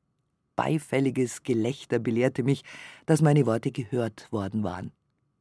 Beifälliges 0.56 1.44
Gelächter 1.44 2.00
belehrte 2.00 2.42
mich, 2.42 2.64
dass 3.06 3.22
meine 3.22 3.46
Worte 3.46 3.72
gehört 3.72 4.32
worden 4.32 4.64
waren. 4.64 4.92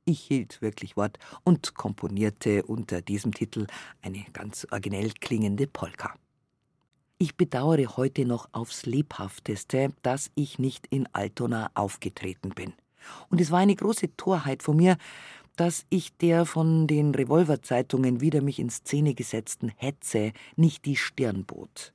Ich 0.05 0.21
hielt 0.21 0.61
wirklich 0.61 0.97
Wort 0.97 1.19
und 1.43 1.75
komponierte 1.75 2.63
unter 2.65 3.01
diesem 3.01 3.33
Titel 3.33 3.67
eine 4.03 4.25
ganz 4.33 4.67
originell 4.71 5.11
klingende 5.13 5.67
Polka. 5.67 6.15
Ich 7.19 7.35
bedauere 7.35 7.97
heute 7.97 8.27
noch 8.27 8.51
aufs 8.53 8.85
lebhafteste, 8.85 9.89
dass 10.03 10.31
ich 10.35 10.59
nicht 10.59 10.87
in 10.89 11.09
Altona 11.15 11.71
aufgetreten 11.73 12.51
bin. 12.51 12.75
Und 13.31 13.41
es 13.41 13.51
war 13.51 13.61
eine 13.61 13.75
große 13.75 14.15
Torheit 14.19 14.63
von 14.63 14.77
mir, 14.77 14.99
dass 15.57 15.87
ich 15.89 16.15
der 16.19 16.45
von 16.45 16.87
den 16.87 17.15
Revolverzeitungen 17.15 18.21
wieder 18.21 18.43
mich 18.43 18.59
in 18.59 18.69
Szene 18.69 19.15
gesetzten 19.15 19.71
Hetze 19.77 20.33
nicht 20.57 20.85
die 20.85 20.97
Stirn 20.97 21.47
bot. 21.47 21.95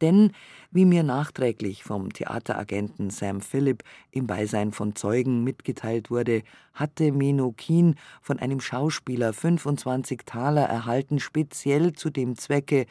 Denn, 0.00 0.30
wie 0.70 0.84
mir 0.84 1.02
nachträglich 1.02 1.82
vom 1.82 2.12
Theateragenten 2.12 3.10
Sam 3.10 3.40
Phillip 3.40 3.82
im 4.12 4.28
Beisein 4.28 4.70
von 4.70 4.94
Zeugen 4.94 5.42
mitgeteilt 5.42 6.08
wurde, 6.08 6.44
hatte 6.72 7.10
Menokin 7.10 7.96
von 8.20 8.38
einem 8.38 8.60
Schauspieler 8.60 9.32
25 9.32 10.20
Taler 10.24 10.66
erhalten, 10.66 11.18
speziell 11.18 11.94
zu 11.94 12.10
dem 12.10 12.36
Zwecke, 12.36 12.86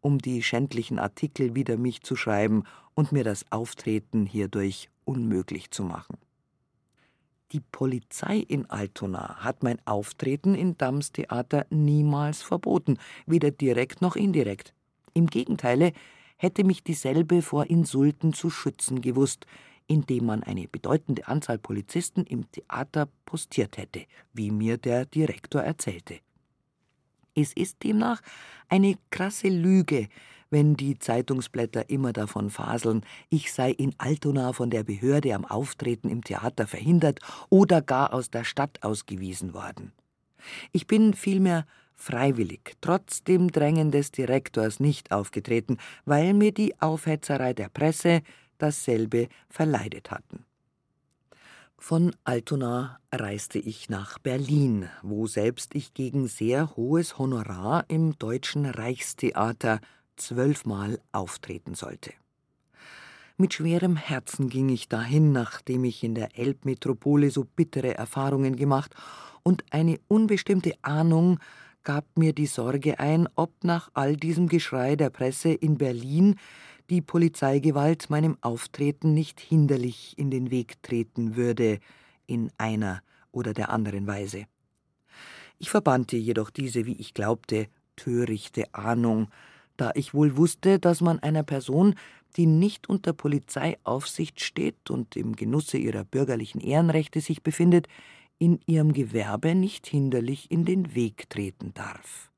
um 0.00 0.18
die 0.18 0.42
schändlichen 0.42 0.98
Artikel 0.98 1.54
wider 1.54 1.76
mich 1.76 2.02
zu 2.02 2.16
schreiben 2.16 2.64
und 2.94 3.12
mir 3.12 3.24
das 3.24 3.50
Auftreten 3.50 4.26
hierdurch 4.26 4.88
unmöglich 5.04 5.70
zu 5.70 5.82
machen. 5.82 6.18
Die 7.52 7.60
Polizei 7.60 8.38
in 8.38 8.70
Altona 8.70 9.36
hat 9.42 9.64
mein 9.64 9.84
Auftreten 9.84 10.54
in 10.54 10.78
Dams 10.78 11.10
Theater 11.10 11.66
niemals 11.70 12.42
verboten, 12.42 12.98
weder 13.26 13.50
direkt 13.50 14.02
noch 14.02 14.14
indirekt. 14.14 14.72
Im 15.14 15.26
Gegenteile 15.26 15.92
hätte 16.36 16.62
mich 16.62 16.84
dieselbe 16.84 17.42
vor 17.42 17.68
Insulten 17.68 18.32
zu 18.32 18.50
schützen 18.50 19.00
gewusst, 19.00 19.46
indem 19.88 20.26
man 20.26 20.44
eine 20.44 20.68
bedeutende 20.68 21.26
Anzahl 21.26 21.58
Polizisten 21.58 22.24
im 22.24 22.48
Theater 22.52 23.08
postiert 23.26 23.76
hätte, 23.76 24.04
wie 24.32 24.52
mir 24.52 24.78
der 24.78 25.04
Direktor 25.04 25.62
erzählte. 25.62 26.20
Es 27.34 27.52
ist 27.52 27.82
demnach 27.82 28.20
eine 28.68 28.96
krasse 29.10 29.48
Lüge, 29.48 30.08
wenn 30.50 30.76
die 30.76 30.98
Zeitungsblätter 30.98 31.90
immer 31.90 32.12
davon 32.12 32.50
faseln, 32.50 33.02
ich 33.28 33.52
sei 33.52 33.70
in 33.70 33.94
Altona 33.98 34.52
von 34.52 34.70
der 34.70 34.82
Behörde 34.82 35.34
am 35.34 35.44
Auftreten 35.44 36.08
im 36.08 36.24
Theater 36.24 36.66
verhindert 36.66 37.20
oder 37.48 37.80
gar 37.80 38.12
aus 38.12 38.30
der 38.30 38.44
Stadt 38.44 38.82
ausgewiesen 38.82 39.54
worden. 39.54 39.92
Ich 40.72 40.86
bin 40.86 41.14
vielmehr 41.14 41.66
freiwillig, 41.94 42.76
trotz 42.80 43.22
dem 43.22 43.52
Drängen 43.52 43.90
des 43.90 44.10
Direktors 44.10 44.80
nicht 44.80 45.12
aufgetreten, 45.12 45.76
weil 46.04 46.34
mir 46.34 46.52
die 46.52 46.80
Aufhetzerei 46.80 47.52
der 47.52 47.68
Presse 47.68 48.22
dasselbe 48.58 49.28
verleidet 49.48 50.10
hatten. 50.10 50.44
Von 51.82 52.14
Altona 52.24 53.00
reiste 53.10 53.58
ich 53.58 53.88
nach 53.88 54.18
Berlin, 54.18 54.90
wo 55.02 55.26
selbst 55.26 55.74
ich 55.74 55.94
gegen 55.94 56.28
sehr 56.28 56.76
hohes 56.76 57.18
Honorar 57.18 57.86
im 57.88 58.16
Deutschen 58.18 58.66
Reichstheater 58.66 59.80
zwölfmal 60.14 61.00
auftreten 61.10 61.74
sollte. 61.74 62.12
Mit 63.38 63.54
schwerem 63.54 63.96
Herzen 63.96 64.50
ging 64.50 64.68
ich 64.68 64.88
dahin, 64.88 65.32
nachdem 65.32 65.84
ich 65.84 66.04
in 66.04 66.14
der 66.14 66.38
Elbmetropole 66.38 67.30
so 67.30 67.44
bittere 67.44 67.94
Erfahrungen 67.94 68.56
gemacht, 68.56 68.94
und 69.42 69.64
eine 69.70 69.98
unbestimmte 70.06 70.74
Ahnung 70.82 71.40
gab 71.82 72.04
mir 72.14 72.34
die 72.34 72.46
Sorge 72.46 73.00
ein, 73.00 73.26
ob 73.36 73.64
nach 73.64 73.90
all 73.94 74.16
diesem 74.16 74.48
Geschrei 74.48 74.96
der 74.96 75.08
Presse 75.08 75.48
in 75.48 75.78
Berlin 75.78 76.36
die 76.90 77.00
Polizeigewalt 77.00 78.10
meinem 78.10 78.36
Auftreten 78.40 79.14
nicht 79.14 79.40
hinderlich 79.40 80.18
in 80.18 80.30
den 80.30 80.50
Weg 80.50 80.82
treten 80.82 81.36
würde, 81.36 81.78
in 82.26 82.50
einer 82.58 83.02
oder 83.32 83.54
der 83.54 83.70
anderen 83.70 84.06
Weise. 84.06 84.46
Ich 85.58 85.70
verbannte 85.70 86.16
jedoch 86.16 86.50
diese, 86.50 86.86
wie 86.86 86.96
ich 86.96 87.14
glaubte, 87.14 87.68
törichte 87.96 88.74
Ahnung, 88.74 89.28
da 89.76 89.92
ich 89.94 90.14
wohl 90.14 90.36
wusste, 90.36 90.78
dass 90.78 91.00
man 91.00 91.20
einer 91.20 91.42
Person, 91.42 91.94
die 92.36 92.46
nicht 92.46 92.88
unter 92.88 93.12
Polizeiaufsicht 93.12 94.40
steht 94.40 94.90
und 94.90 95.16
im 95.16 95.36
Genusse 95.36 95.78
ihrer 95.78 96.04
bürgerlichen 96.04 96.60
Ehrenrechte 96.60 97.20
sich 97.20 97.42
befindet, 97.42 97.88
in 98.38 98.60
ihrem 98.66 98.92
Gewerbe 98.92 99.54
nicht 99.54 99.86
hinderlich 99.86 100.50
in 100.50 100.64
den 100.64 100.94
Weg 100.94 101.28
treten 101.30 101.72
darf. 101.74 102.29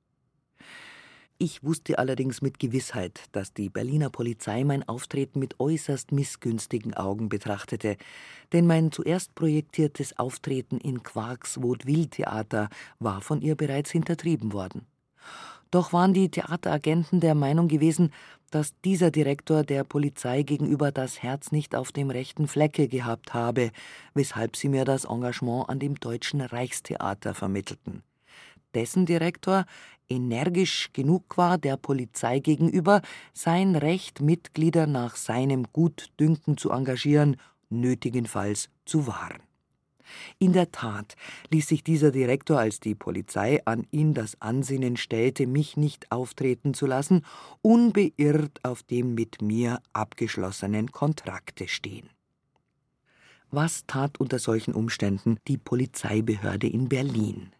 Ich 1.45 1.65
wusste 1.65 1.99
allerdings 1.99 2.41
mit 2.41 2.61
Gewissheit, 2.61 3.23
dass 3.33 3.53
die 3.53 3.69
Berliner 3.69 4.11
Polizei 4.11 4.63
mein 4.63 4.89
Auftreten 4.89 5.41
mit 5.41 5.59
äußerst 5.59 6.13
missgünstigen 6.13 6.95
Augen 6.95 7.29
betrachtete, 7.29 7.97
denn 8.53 8.69
mein 8.69 8.93
zuerst 8.93 9.35
projektiertes 9.35 10.17
Auftreten 10.21 10.79
in 10.79 11.03
Quarks 11.03 11.61
Vaudeville-Theater 11.61 12.69
war 13.01 13.21
von 13.23 13.43
ihr 13.43 13.57
bereits 13.57 13.91
hintertrieben 13.91 14.53
worden. 14.53 14.87
Doch 15.73 15.93
waren 15.93 16.15
die 16.15 16.31
Theateragenten 16.31 17.19
der 17.19 17.35
Meinung 17.35 17.67
gewesen, 17.67 18.13
dass 18.53 18.79
dieser 18.85 19.11
Direktor 19.11 19.65
der 19.65 19.83
Polizei 19.83 20.45
gegenüber 20.45 20.93
das 20.93 21.25
Herz 21.25 21.51
nicht 21.51 21.75
auf 21.75 21.91
dem 21.91 22.11
rechten 22.11 22.47
Flecke 22.47 22.87
gehabt 22.87 23.35
habe, 23.35 23.73
weshalb 24.15 24.55
sie 24.55 24.69
mir 24.69 24.85
das 24.85 25.07
Engagement 25.07 25.69
an 25.69 25.81
dem 25.81 25.97
Deutschen 25.97 26.41
Reichstheater 26.41 27.35
vermittelten. 27.35 28.05
Dessen 28.75 29.07
Direktor 29.07 29.65
energisch 30.09 30.91
genug 30.93 31.37
war, 31.37 31.59
der 31.59 31.77
Polizei 31.77 32.39
gegenüber 32.39 33.03
sein 33.33 33.77
Recht, 33.77 34.21
Mitglieder 34.21 34.87
nach 34.87 35.17
seinem 35.17 35.67
Gutdünken 35.73 36.57
zu 36.57 36.71
engagieren, 36.71 37.37
nötigenfalls 37.71 38.69
zu 38.85 39.07
wahren. 39.07 39.43
In 40.39 40.53
der 40.53 40.71
Tat 40.71 41.17
ließ 41.51 41.69
sich 41.69 41.85
dieser 41.85 42.11
Direktor, 42.11 42.59
als 42.59 42.81
die 42.81 42.95
Polizei 42.95 43.65
an 43.65 43.87
ihn 43.91 44.15
das 44.15 44.41
Ansinnen 44.41 44.97
stellte, 44.97 45.47
mich 45.47 45.77
nicht 45.77 46.11
auftreten 46.13 46.75
zu 46.75 46.87
lassen, 46.87 47.25
unbeirrt 47.63 48.61
auf 48.63 48.83
dem 48.83 49.15
mit 49.15 49.41
mir 49.41 49.81
abgeschlossenen 49.93 50.91
Kontrakte 50.93 51.69
stehen. 51.69 52.11
Was 53.51 53.87
tat 53.87 54.19
unter 54.19 54.39
solchen 54.39 54.75
Umständen 54.75 55.39
die 55.47 55.59
Polizeibehörde 55.59 56.67
in 56.67 56.89
Berlin? 56.89 57.53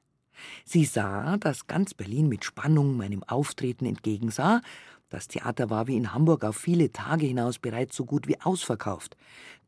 Sie 0.64 0.85
sah, 0.85 1.37
dass 1.37 1.66
ganz 1.66 1.94
Berlin 1.94 2.28
mit 2.28 2.44
Spannung 2.44 2.96
meinem 2.96 3.22
Auftreten 3.24 3.87
entgegensah. 3.87 4.61
Das 5.11 5.28
Theater 5.28 5.68
war 5.68 5.88
wie 5.88 5.96
in 5.96 6.14
Hamburg 6.14 6.42
auf 6.42 6.57
viele 6.57 6.90
Tage 6.90 7.26
hinaus 7.26 7.59
bereits 7.59 7.94
so 7.94 8.07
gut 8.07 8.28
wie 8.28 8.40
ausverkauft. 8.40 9.16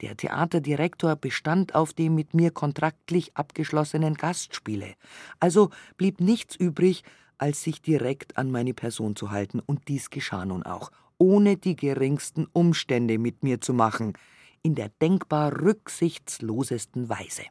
Der 0.00 0.16
Theaterdirektor 0.16 1.16
bestand 1.16 1.74
auf 1.74 1.92
dem 1.92 2.14
mit 2.14 2.32
mir 2.32 2.50
kontraktlich 2.50 3.36
abgeschlossenen 3.36 4.14
Gastspiele. 4.14 4.94
Also 5.40 5.70
blieb 5.98 6.20
nichts 6.20 6.56
übrig, 6.56 7.02
als 7.36 7.62
sich 7.62 7.82
direkt 7.82 8.38
an 8.38 8.50
meine 8.50 8.74
Person 8.74 9.16
zu 9.16 9.30
halten, 9.30 9.60
und 9.60 9.88
dies 9.88 10.08
geschah 10.08 10.46
nun 10.46 10.62
auch, 10.62 10.90
ohne 11.18 11.56
die 11.56 11.76
geringsten 11.76 12.46
Umstände 12.52 13.18
mit 13.18 13.42
mir 13.42 13.60
zu 13.60 13.74
machen, 13.74 14.14
in 14.62 14.74
der 14.74 14.88
denkbar 14.88 15.60
rücksichtslosesten 15.60 17.08
Weise. 17.10 17.42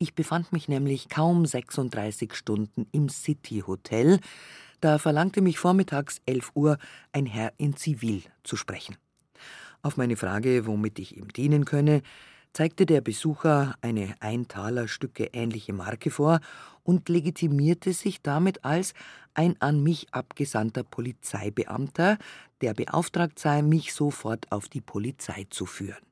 Ich 0.00 0.14
befand 0.14 0.52
mich 0.52 0.68
nämlich 0.68 1.08
kaum 1.08 1.44
36 1.44 2.32
Stunden 2.34 2.86
im 2.92 3.08
City 3.08 3.64
Hotel, 3.66 4.20
da 4.80 4.98
verlangte 4.98 5.40
mich 5.40 5.58
vormittags 5.58 6.20
11 6.24 6.52
Uhr 6.54 6.78
ein 7.10 7.26
Herr 7.26 7.52
in 7.56 7.74
Zivil 7.74 8.22
zu 8.44 8.54
sprechen. 8.54 8.96
Auf 9.82 9.96
meine 9.96 10.16
Frage, 10.16 10.66
womit 10.66 11.00
ich 11.00 11.16
ihm 11.16 11.32
dienen 11.32 11.64
könne, 11.64 12.02
zeigte 12.52 12.86
der 12.86 13.00
Besucher 13.00 13.74
eine 13.80 14.14
Eintalerstücke 14.20 15.30
ähnliche 15.32 15.72
Marke 15.72 16.12
vor 16.12 16.38
und 16.84 17.08
legitimierte 17.08 17.92
sich 17.92 18.22
damit 18.22 18.64
als 18.64 18.94
ein 19.34 19.60
an 19.60 19.82
mich 19.82 20.06
abgesandter 20.12 20.84
Polizeibeamter, 20.84 22.18
der 22.60 22.74
beauftragt 22.74 23.40
sei, 23.40 23.62
mich 23.62 23.92
sofort 23.92 24.52
auf 24.52 24.68
die 24.68 24.80
Polizei 24.80 25.48
zu 25.50 25.66
führen. 25.66 26.07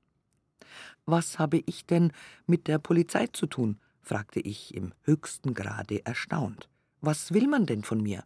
Was 1.06 1.38
habe 1.38 1.62
ich 1.66 1.86
denn 1.86 2.12
mit 2.46 2.66
der 2.66 2.78
Polizei 2.78 3.28
zu 3.28 3.46
tun? 3.46 3.78
fragte 4.02 4.40
ich 4.40 4.74
im 4.74 4.92
höchsten 5.02 5.54
Grade 5.54 6.04
erstaunt. 6.04 6.68
Was 7.00 7.32
will 7.32 7.48
man 7.48 7.66
denn 7.66 7.82
von 7.82 8.02
mir? 8.02 8.24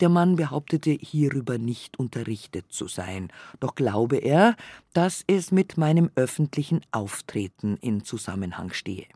Der 0.00 0.08
Mann 0.08 0.36
behauptete 0.36 0.90
hierüber 0.90 1.58
nicht 1.58 1.98
unterrichtet 1.98 2.66
zu 2.72 2.88
sein, 2.88 3.32
doch 3.60 3.74
glaube 3.74 4.16
er, 4.16 4.56
dass 4.92 5.24
es 5.28 5.52
mit 5.52 5.76
meinem 5.76 6.10
öffentlichen 6.16 6.80
Auftreten 6.90 7.76
in 7.76 8.04
Zusammenhang 8.04 8.72
stehe. 8.72 9.06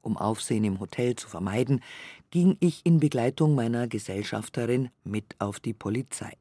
Um 0.00 0.16
Aufsehen 0.16 0.64
im 0.64 0.80
Hotel 0.80 1.16
zu 1.16 1.28
vermeiden, 1.28 1.82
ging 2.30 2.56
ich 2.60 2.84
in 2.84 2.98
Begleitung 2.98 3.54
meiner 3.54 3.88
Gesellschafterin 3.88 4.90
mit 5.04 5.36
auf 5.38 5.60
die 5.60 5.74
Polizei. 5.74 6.34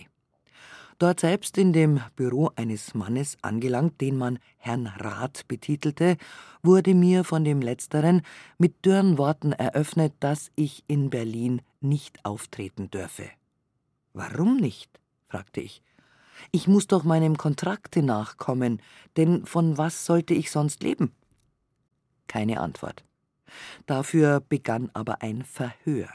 Dort 1.00 1.20
selbst 1.20 1.60
in 1.60 1.74
dem 1.74 2.02
Büro 2.16 2.50
eines 2.56 2.96
Mannes 2.96 3.38
angelangt, 3.44 4.02
den 4.02 4.18
man 4.18 4.40
Herrn 4.58 4.88
Rat 4.88 5.48
betitelte, 5.48 6.18
wurde 6.64 6.96
mir 6.96 7.24
von 7.24 7.44
dem 7.44 7.62
Letzteren 7.62 8.24
mit 8.58 8.84
dürren 8.84 9.20
Worten 9.20 9.52
eröffnet, 9.52 10.14
dass 10.20 10.50
ich 10.56 10.84
in 10.88 11.12
Berlin 11.12 11.62
nicht 11.82 12.26
auftreten 12.26 12.90
dürfe. 12.90 13.30
Warum 14.14 14.58
nicht? 14.58 15.00
fragte 15.28 15.62
ich. 15.62 15.84
Ich 16.52 16.68
muss 16.68 16.88
doch 16.88 17.04
meinem 17.04 17.38
Kontrakte 17.38 18.02
nachkommen, 18.02 18.82
denn 19.18 19.46
von 19.46 19.78
was 19.78 20.06
sollte 20.06 20.34
ich 20.34 20.50
sonst 20.50 20.82
leben? 20.82 21.12
Keine 22.28 22.60
Antwort. 22.60 23.04
Dafür 23.86 24.40
begann 24.40 24.90
aber 24.94 25.22
ein 25.22 25.44
Verhör 25.44 26.10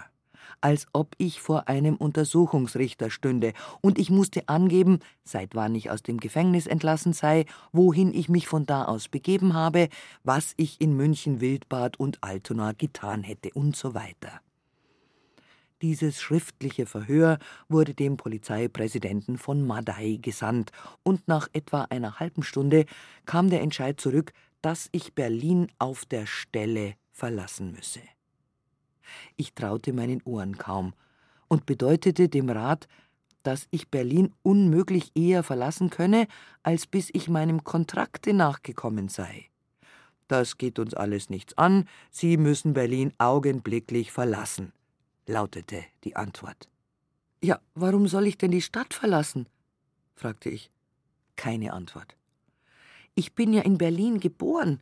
als 0.61 0.87
ob 0.93 1.15
ich 1.19 1.41
vor 1.41 1.69
einem 1.69 1.97
Untersuchungsrichter 1.97 3.11
stünde, 3.11 3.53
und 3.81 3.99
ich 3.99 4.11
musste 4.11 4.49
angeben, 4.49 4.99
seit 5.25 5.55
wann 5.55 5.75
ich 5.75 5.91
aus 5.91 6.03
dem 6.03 6.19
Gefängnis 6.19 6.67
entlassen 6.67 7.13
sei, 7.13 7.47
wohin 7.73 8.13
ich 8.13 8.29
mich 8.29 8.47
von 8.47 8.67
da 8.67 8.85
aus 8.85 9.09
begeben 9.09 9.55
habe, 9.55 9.89
was 10.25 10.55
ich 10.57 10.81
in 10.81 10.97
München, 10.97 11.41
Wildbad 11.41 11.99
und 11.99 12.23
Altona 12.23 12.73
getan 12.73 13.23
hätte 13.23 13.51
und 13.55 13.77
so 13.77 13.95
weiter. 13.95 14.41
Dieses 15.83 16.21
schriftliche 16.21 16.87
Verhör 16.87 17.39
wurde 17.69 17.93
dem 17.93 18.17
Polizeipräsidenten 18.17 19.37
von 19.37 19.67
Madai 19.67 20.19
gesandt, 20.23 20.71
und 21.03 21.27
nach 21.27 21.49
etwa 21.53 21.83
einer 21.91 22.21
halben 22.21 22.45
Stunde 22.45 22.87
kam 23.27 23.51
der 23.51 23.63
Entscheid 23.63 24.01
zurück, 24.01 24.33
dass 24.61 24.89
ich 24.93 25.15
Berlin 25.15 25.73
auf 25.81 26.05
der 26.05 26.27
Stelle 26.27 26.95
verlassen 27.11 27.73
müsse. 27.73 28.01
Ich 29.37 29.55
traute 29.55 29.93
meinen 29.93 30.23
Ohren 30.23 30.59
kaum 30.59 30.95
und 31.49 31.67
bedeutete 31.67 32.29
dem 32.29 32.49
Rat, 32.51 32.89
dass 33.43 33.67
ich 33.71 33.91
Berlin 33.91 34.33
unmöglich 34.43 35.11
eher 35.15 35.43
verlassen 35.43 35.91
könne, 35.91 36.27
als 36.63 36.87
bis 36.87 37.11
ich 37.13 37.29
meinem 37.29 37.65
Kontrakte 37.65 38.33
nachgekommen 38.33 39.09
sei. 39.09 39.49
Das 40.29 40.57
geht 40.57 40.79
uns 40.79 40.95
alles 40.95 41.29
nichts 41.29 41.59
an, 41.59 41.87
Sie 42.11 42.37
müssen 42.37 42.73
Berlin 42.73 43.13
augenblicklich 43.19 44.13
verlassen, 44.13 44.73
lautete 45.27 45.85
die 46.05 46.17
Antwort. 46.17 46.69
Ja, 47.43 47.61
warum 47.75 48.07
soll 48.07 48.27
ich 48.27 48.39
denn 48.39 48.53
die 48.53 48.63
Stadt 48.63 48.95
verlassen? 48.95 49.49
fragte 50.15 50.49
ich. 50.49 50.71
Keine 51.37 51.73
Antwort. 51.73 52.17
Ich 53.15 53.35
bin 53.35 53.53
ja 53.53 53.63
in 53.63 53.79
Berlin 53.79 54.21
geboren. 54.21 54.81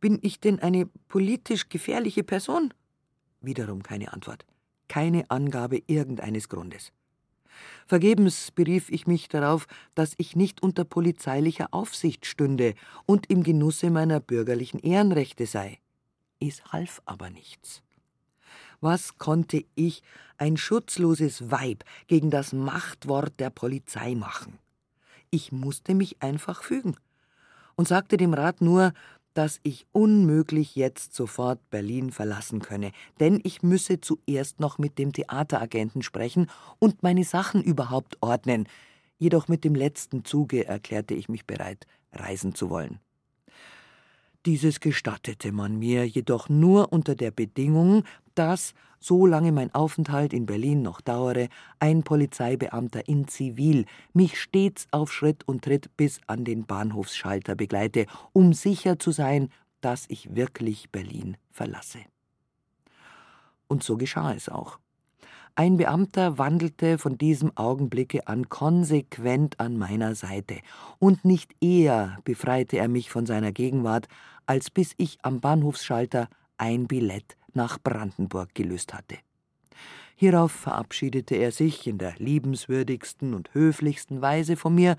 Bin 0.00 0.18
ich 0.22 0.40
denn 0.40 0.58
eine 0.58 0.86
politisch 1.08 1.68
gefährliche 1.68 2.24
Person? 2.24 2.74
Wiederum 3.46 3.84
keine 3.84 4.12
Antwort. 4.12 4.44
Keine 4.88 5.30
Angabe 5.30 5.80
irgendeines 5.86 6.48
Grundes. 6.48 6.92
Vergebens 7.86 8.50
berief 8.50 8.90
ich 8.90 9.06
mich 9.06 9.28
darauf, 9.28 9.66
dass 9.94 10.14
ich 10.18 10.34
nicht 10.34 10.62
unter 10.62 10.84
polizeilicher 10.84 11.68
Aufsicht 11.70 12.26
stünde 12.26 12.74
und 13.06 13.30
im 13.30 13.44
Genusse 13.44 13.90
meiner 13.90 14.18
bürgerlichen 14.18 14.80
Ehrenrechte 14.80 15.46
sei. 15.46 15.78
Es 16.40 16.64
half 16.72 17.00
aber 17.06 17.30
nichts. 17.30 17.82
Was 18.80 19.16
konnte 19.16 19.64
ich, 19.76 20.02
ein 20.38 20.56
schutzloses 20.56 21.50
Weib, 21.50 21.84
gegen 22.08 22.30
das 22.30 22.52
Machtwort 22.52 23.38
der 23.38 23.50
Polizei 23.50 24.16
machen? 24.16 24.58
Ich 25.30 25.52
musste 25.52 25.94
mich 25.94 26.20
einfach 26.20 26.62
fügen 26.64 26.96
und 27.76 27.86
sagte 27.86 28.16
dem 28.16 28.34
Rat 28.34 28.60
nur, 28.60 28.92
dass 29.36 29.60
ich 29.64 29.86
unmöglich 29.92 30.76
jetzt 30.76 31.14
sofort 31.14 31.68
Berlin 31.68 32.10
verlassen 32.10 32.60
könne, 32.60 32.92
denn 33.20 33.38
ich 33.44 33.62
müsse 33.62 34.00
zuerst 34.00 34.60
noch 34.60 34.78
mit 34.78 34.98
dem 34.98 35.12
Theateragenten 35.12 36.02
sprechen 36.02 36.48
und 36.78 37.02
meine 37.02 37.22
Sachen 37.22 37.62
überhaupt 37.62 38.16
ordnen. 38.22 38.66
Jedoch 39.18 39.46
mit 39.46 39.62
dem 39.64 39.74
letzten 39.74 40.24
Zuge 40.24 40.66
erklärte 40.66 41.12
ich 41.12 41.28
mich 41.28 41.46
bereit, 41.46 41.86
reisen 42.12 42.54
zu 42.54 42.70
wollen. 42.70 42.98
Dieses 44.46 44.80
gestattete 44.80 45.52
man 45.52 45.78
mir 45.78 46.06
jedoch 46.06 46.48
nur 46.48 46.92
unter 46.92 47.14
der 47.14 47.30
Bedingung, 47.30 48.04
dass, 48.34 48.72
solange 49.06 49.52
mein 49.52 49.72
Aufenthalt 49.72 50.32
in 50.32 50.46
Berlin 50.46 50.82
noch 50.82 51.00
dauere, 51.00 51.46
ein 51.78 52.02
Polizeibeamter 52.02 53.06
in 53.06 53.28
Zivil 53.28 53.84
mich 54.12 54.40
stets 54.40 54.88
auf 54.90 55.12
Schritt 55.12 55.46
und 55.46 55.62
Tritt 55.62 55.96
bis 55.96 56.18
an 56.26 56.44
den 56.44 56.66
Bahnhofsschalter 56.66 57.54
begleite, 57.54 58.06
um 58.32 58.52
sicher 58.52 58.98
zu 58.98 59.12
sein, 59.12 59.50
dass 59.80 60.06
ich 60.08 60.34
wirklich 60.34 60.90
Berlin 60.90 61.36
verlasse. 61.52 62.00
Und 63.68 63.84
so 63.84 63.96
geschah 63.96 64.34
es 64.34 64.48
auch. 64.48 64.80
Ein 65.54 65.76
Beamter 65.76 66.36
wandelte 66.36 66.98
von 66.98 67.16
diesem 67.16 67.56
Augenblicke 67.56 68.26
an 68.26 68.48
konsequent 68.48 69.60
an 69.60 69.78
meiner 69.78 70.16
Seite, 70.16 70.56
und 70.98 71.24
nicht 71.24 71.54
eher 71.60 72.18
befreite 72.24 72.76
er 72.78 72.88
mich 72.88 73.10
von 73.10 73.24
seiner 73.24 73.52
Gegenwart, 73.52 74.08
als 74.46 74.68
bis 74.68 74.94
ich 74.96 75.18
am 75.22 75.40
Bahnhofsschalter 75.40 76.28
ein 76.58 76.88
Billett 76.88 77.36
nach 77.56 77.78
Brandenburg 77.82 78.54
gelöst 78.54 78.94
hatte. 78.94 79.18
Hierauf 80.14 80.52
verabschiedete 80.52 81.34
er 81.34 81.52
sich 81.52 81.86
in 81.86 81.98
der 81.98 82.14
liebenswürdigsten 82.18 83.34
und 83.34 83.52
höflichsten 83.52 84.22
Weise 84.22 84.56
von 84.56 84.74
mir, 84.74 84.96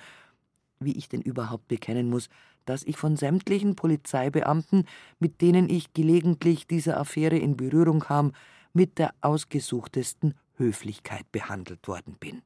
wie 0.79 0.95
ich 0.95 1.09
denn 1.09 1.21
überhaupt 1.21 1.67
bekennen 1.67 2.09
muss, 2.09 2.29
dass 2.65 2.83
ich 2.83 2.97
von 2.97 3.15
sämtlichen 3.15 3.75
Polizeibeamten, 3.75 4.85
mit 5.19 5.41
denen 5.41 5.69
ich 5.69 5.93
gelegentlich 5.93 6.67
dieser 6.67 6.99
Affäre 6.99 7.37
in 7.37 7.57
Berührung 7.57 8.01
kam, 8.01 8.33
mit 8.73 8.99
der 8.99 9.13
ausgesuchtesten 9.21 10.35
Höflichkeit 10.57 11.31
behandelt 11.31 11.87
worden 11.87 12.17
bin. 12.19 12.43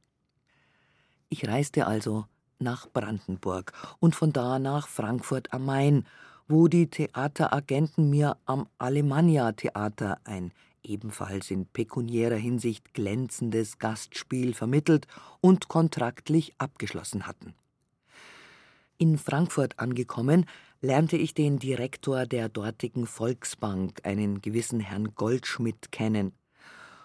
Ich 1.28 1.46
reiste 1.46 1.86
also 1.86 2.26
nach 2.58 2.88
Brandenburg 2.90 3.72
und 3.98 4.14
von 4.14 4.32
da 4.32 4.58
nach 4.58 4.88
Frankfurt 4.88 5.52
am 5.52 5.66
Main 5.66 6.06
wo 6.52 6.68
die 6.68 6.88
Theateragenten 6.88 8.10
mir 8.10 8.36
am 8.44 8.68
Alemannia 8.76 9.52
Theater 9.52 10.18
ein 10.24 10.52
ebenfalls 10.82 11.50
in 11.50 11.64
pekuniärer 11.64 12.36
Hinsicht 12.36 12.92
glänzendes 12.92 13.78
Gastspiel 13.78 14.52
vermittelt 14.52 15.06
und 15.40 15.68
kontraktlich 15.68 16.52
abgeschlossen 16.58 17.26
hatten. 17.26 17.54
In 18.98 19.16
Frankfurt 19.16 19.78
angekommen, 19.78 20.44
lernte 20.82 21.16
ich 21.16 21.32
den 21.32 21.58
Direktor 21.58 22.26
der 22.26 22.50
dortigen 22.50 23.06
Volksbank, 23.06 24.00
einen 24.04 24.42
gewissen 24.42 24.80
Herrn 24.80 25.14
Goldschmidt, 25.14 25.90
kennen. 25.90 26.32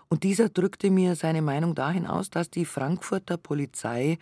Und 0.09 0.23
dieser 0.23 0.49
drückte 0.49 0.91
mir 0.91 1.15
seine 1.15 1.41
Meinung 1.41 1.73
dahin 1.73 2.05
aus, 2.05 2.29
dass 2.29 2.49
die 2.49 2.65
Frankfurter 2.65 3.37
Polizei 3.37 4.17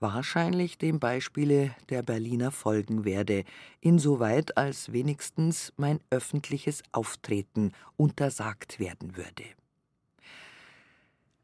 wahrscheinlich 0.00 0.78
dem 0.78 1.00
Beispiele 1.00 1.74
der 1.90 2.02
Berliner 2.02 2.50
folgen 2.50 3.04
werde, 3.04 3.44
insoweit 3.80 4.56
als 4.56 4.92
wenigstens 4.92 5.72
mein 5.76 6.00
öffentliches 6.10 6.82
Auftreten 6.92 7.72
untersagt 7.96 8.78
werden 8.78 9.16
würde. 9.16 9.44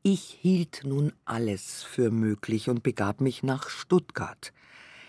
Ich 0.03 0.39
hielt 0.41 0.83
nun 0.85 1.13
alles 1.25 1.83
für 1.83 2.11
möglich 2.11 2.69
und 2.69 2.83
begab 2.83 3.21
mich 3.21 3.43
nach 3.43 3.71
Stuttgart, 3.71 4.53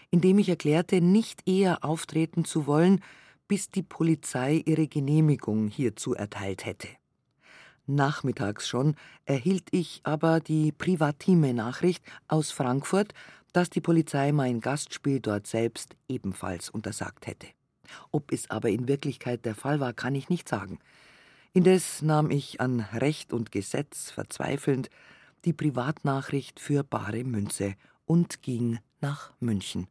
indem 0.10 0.40
ich 0.40 0.48
erklärte, 0.48 1.02
nicht 1.02 1.48
eher 1.48 1.84
auftreten 1.84 2.46
zu 2.46 2.66
wollen, 2.66 3.02
bis 3.48 3.70
die 3.70 3.84
Polizei 3.84 4.64
ihre 4.66 4.88
Genehmigung 4.88 5.68
hierzu 5.68 6.14
erteilt 6.14 6.66
hätte. 6.66 6.88
Nachmittags 7.88 8.68
schon 8.68 8.96
erhielt 9.26 9.68
ich 9.72 10.02
aber 10.04 10.40
die 10.40 10.72
privatime 10.72 11.54
Nachricht 11.54 12.04
aus 12.28 12.52
Frankfurt, 12.52 13.14
dass 13.54 13.70
die 13.70 13.82
Polizei 13.82 14.32
mein 14.32 14.60
Gastspiel 14.60 15.20
dort 15.20 15.48
selbst 15.48 15.96
ebenfalls 16.08 16.70
untersagt 16.70 17.28
hätte. 17.28 17.48
Ob 18.12 18.32
es 18.32 18.50
aber 18.50 18.70
in 18.70 18.88
Wirklichkeit 18.88 19.46
der 19.46 19.56
Fall 19.56 19.80
war, 19.80 19.94
kann 19.94 20.16
ich 20.16 20.30
nicht 20.30 20.50
sagen. 20.50 20.80
Indes 21.54 22.02
nahm 22.02 22.32
ich 22.32 22.60
an 22.60 22.82
Recht 22.94 23.32
und 23.32 23.52
Gesetz 23.52 24.12
verzweifelnd 24.12 24.90
die 25.46 25.54
Privatnachricht 25.54 26.60
für 26.60 26.84
bare 26.84 27.24
Münze 27.24 27.76
und 28.06 28.42
ging 28.42 28.80
nach 29.00 29.32
München, 29.40 29.88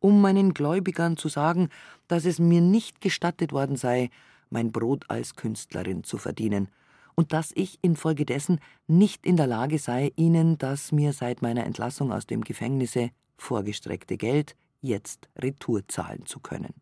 um 0.00 0.20
meinen 0.20 0.52
Gläubigern 0.52 1.16
zu 1.16 1.28
sagen, 1.28 1.70
dass 2.08 2.24
es 2.24 2.38
mir 2.38 2.60
nicht 2.60 3.00
gestattet 3.00 3.52
worden 3.52 3.76
sei, 3.76 4.10
mein 4.50 4.72
Brot 4.72 5.04
als 5.08 5.36
Künstlerin 5.36 6.04
zu 6.04 6.18
verdienen, 6.18 6.68
und 7.16 7.32
dass 7.32 7.50
ich 7.54 7.78
infolgedessen 7.82 8.60
nicht 8.86 9.26
in 9.26 9.36
der 9.36 9.48
Lage 9.48 9.78
sei, 9.78 10.12
ihnen 10.16 10.58
das 10.58 10.92
mir 10.92 11.12
seit 11.12 11.42
meiner 11.42 11.64
Entlassung 11.64 12.12
aus 12.12 12.26
dem 12.26 12.42
Gefängnisse 12.42 13.10
vorgestreckte 13.36 14.16
Geld 14.16 14.54
jetzt 14.80 15.28
retour 15.36 15.88
zahlen 15.88 16.26
zu 16.26 16.38
können. 16.38 16.74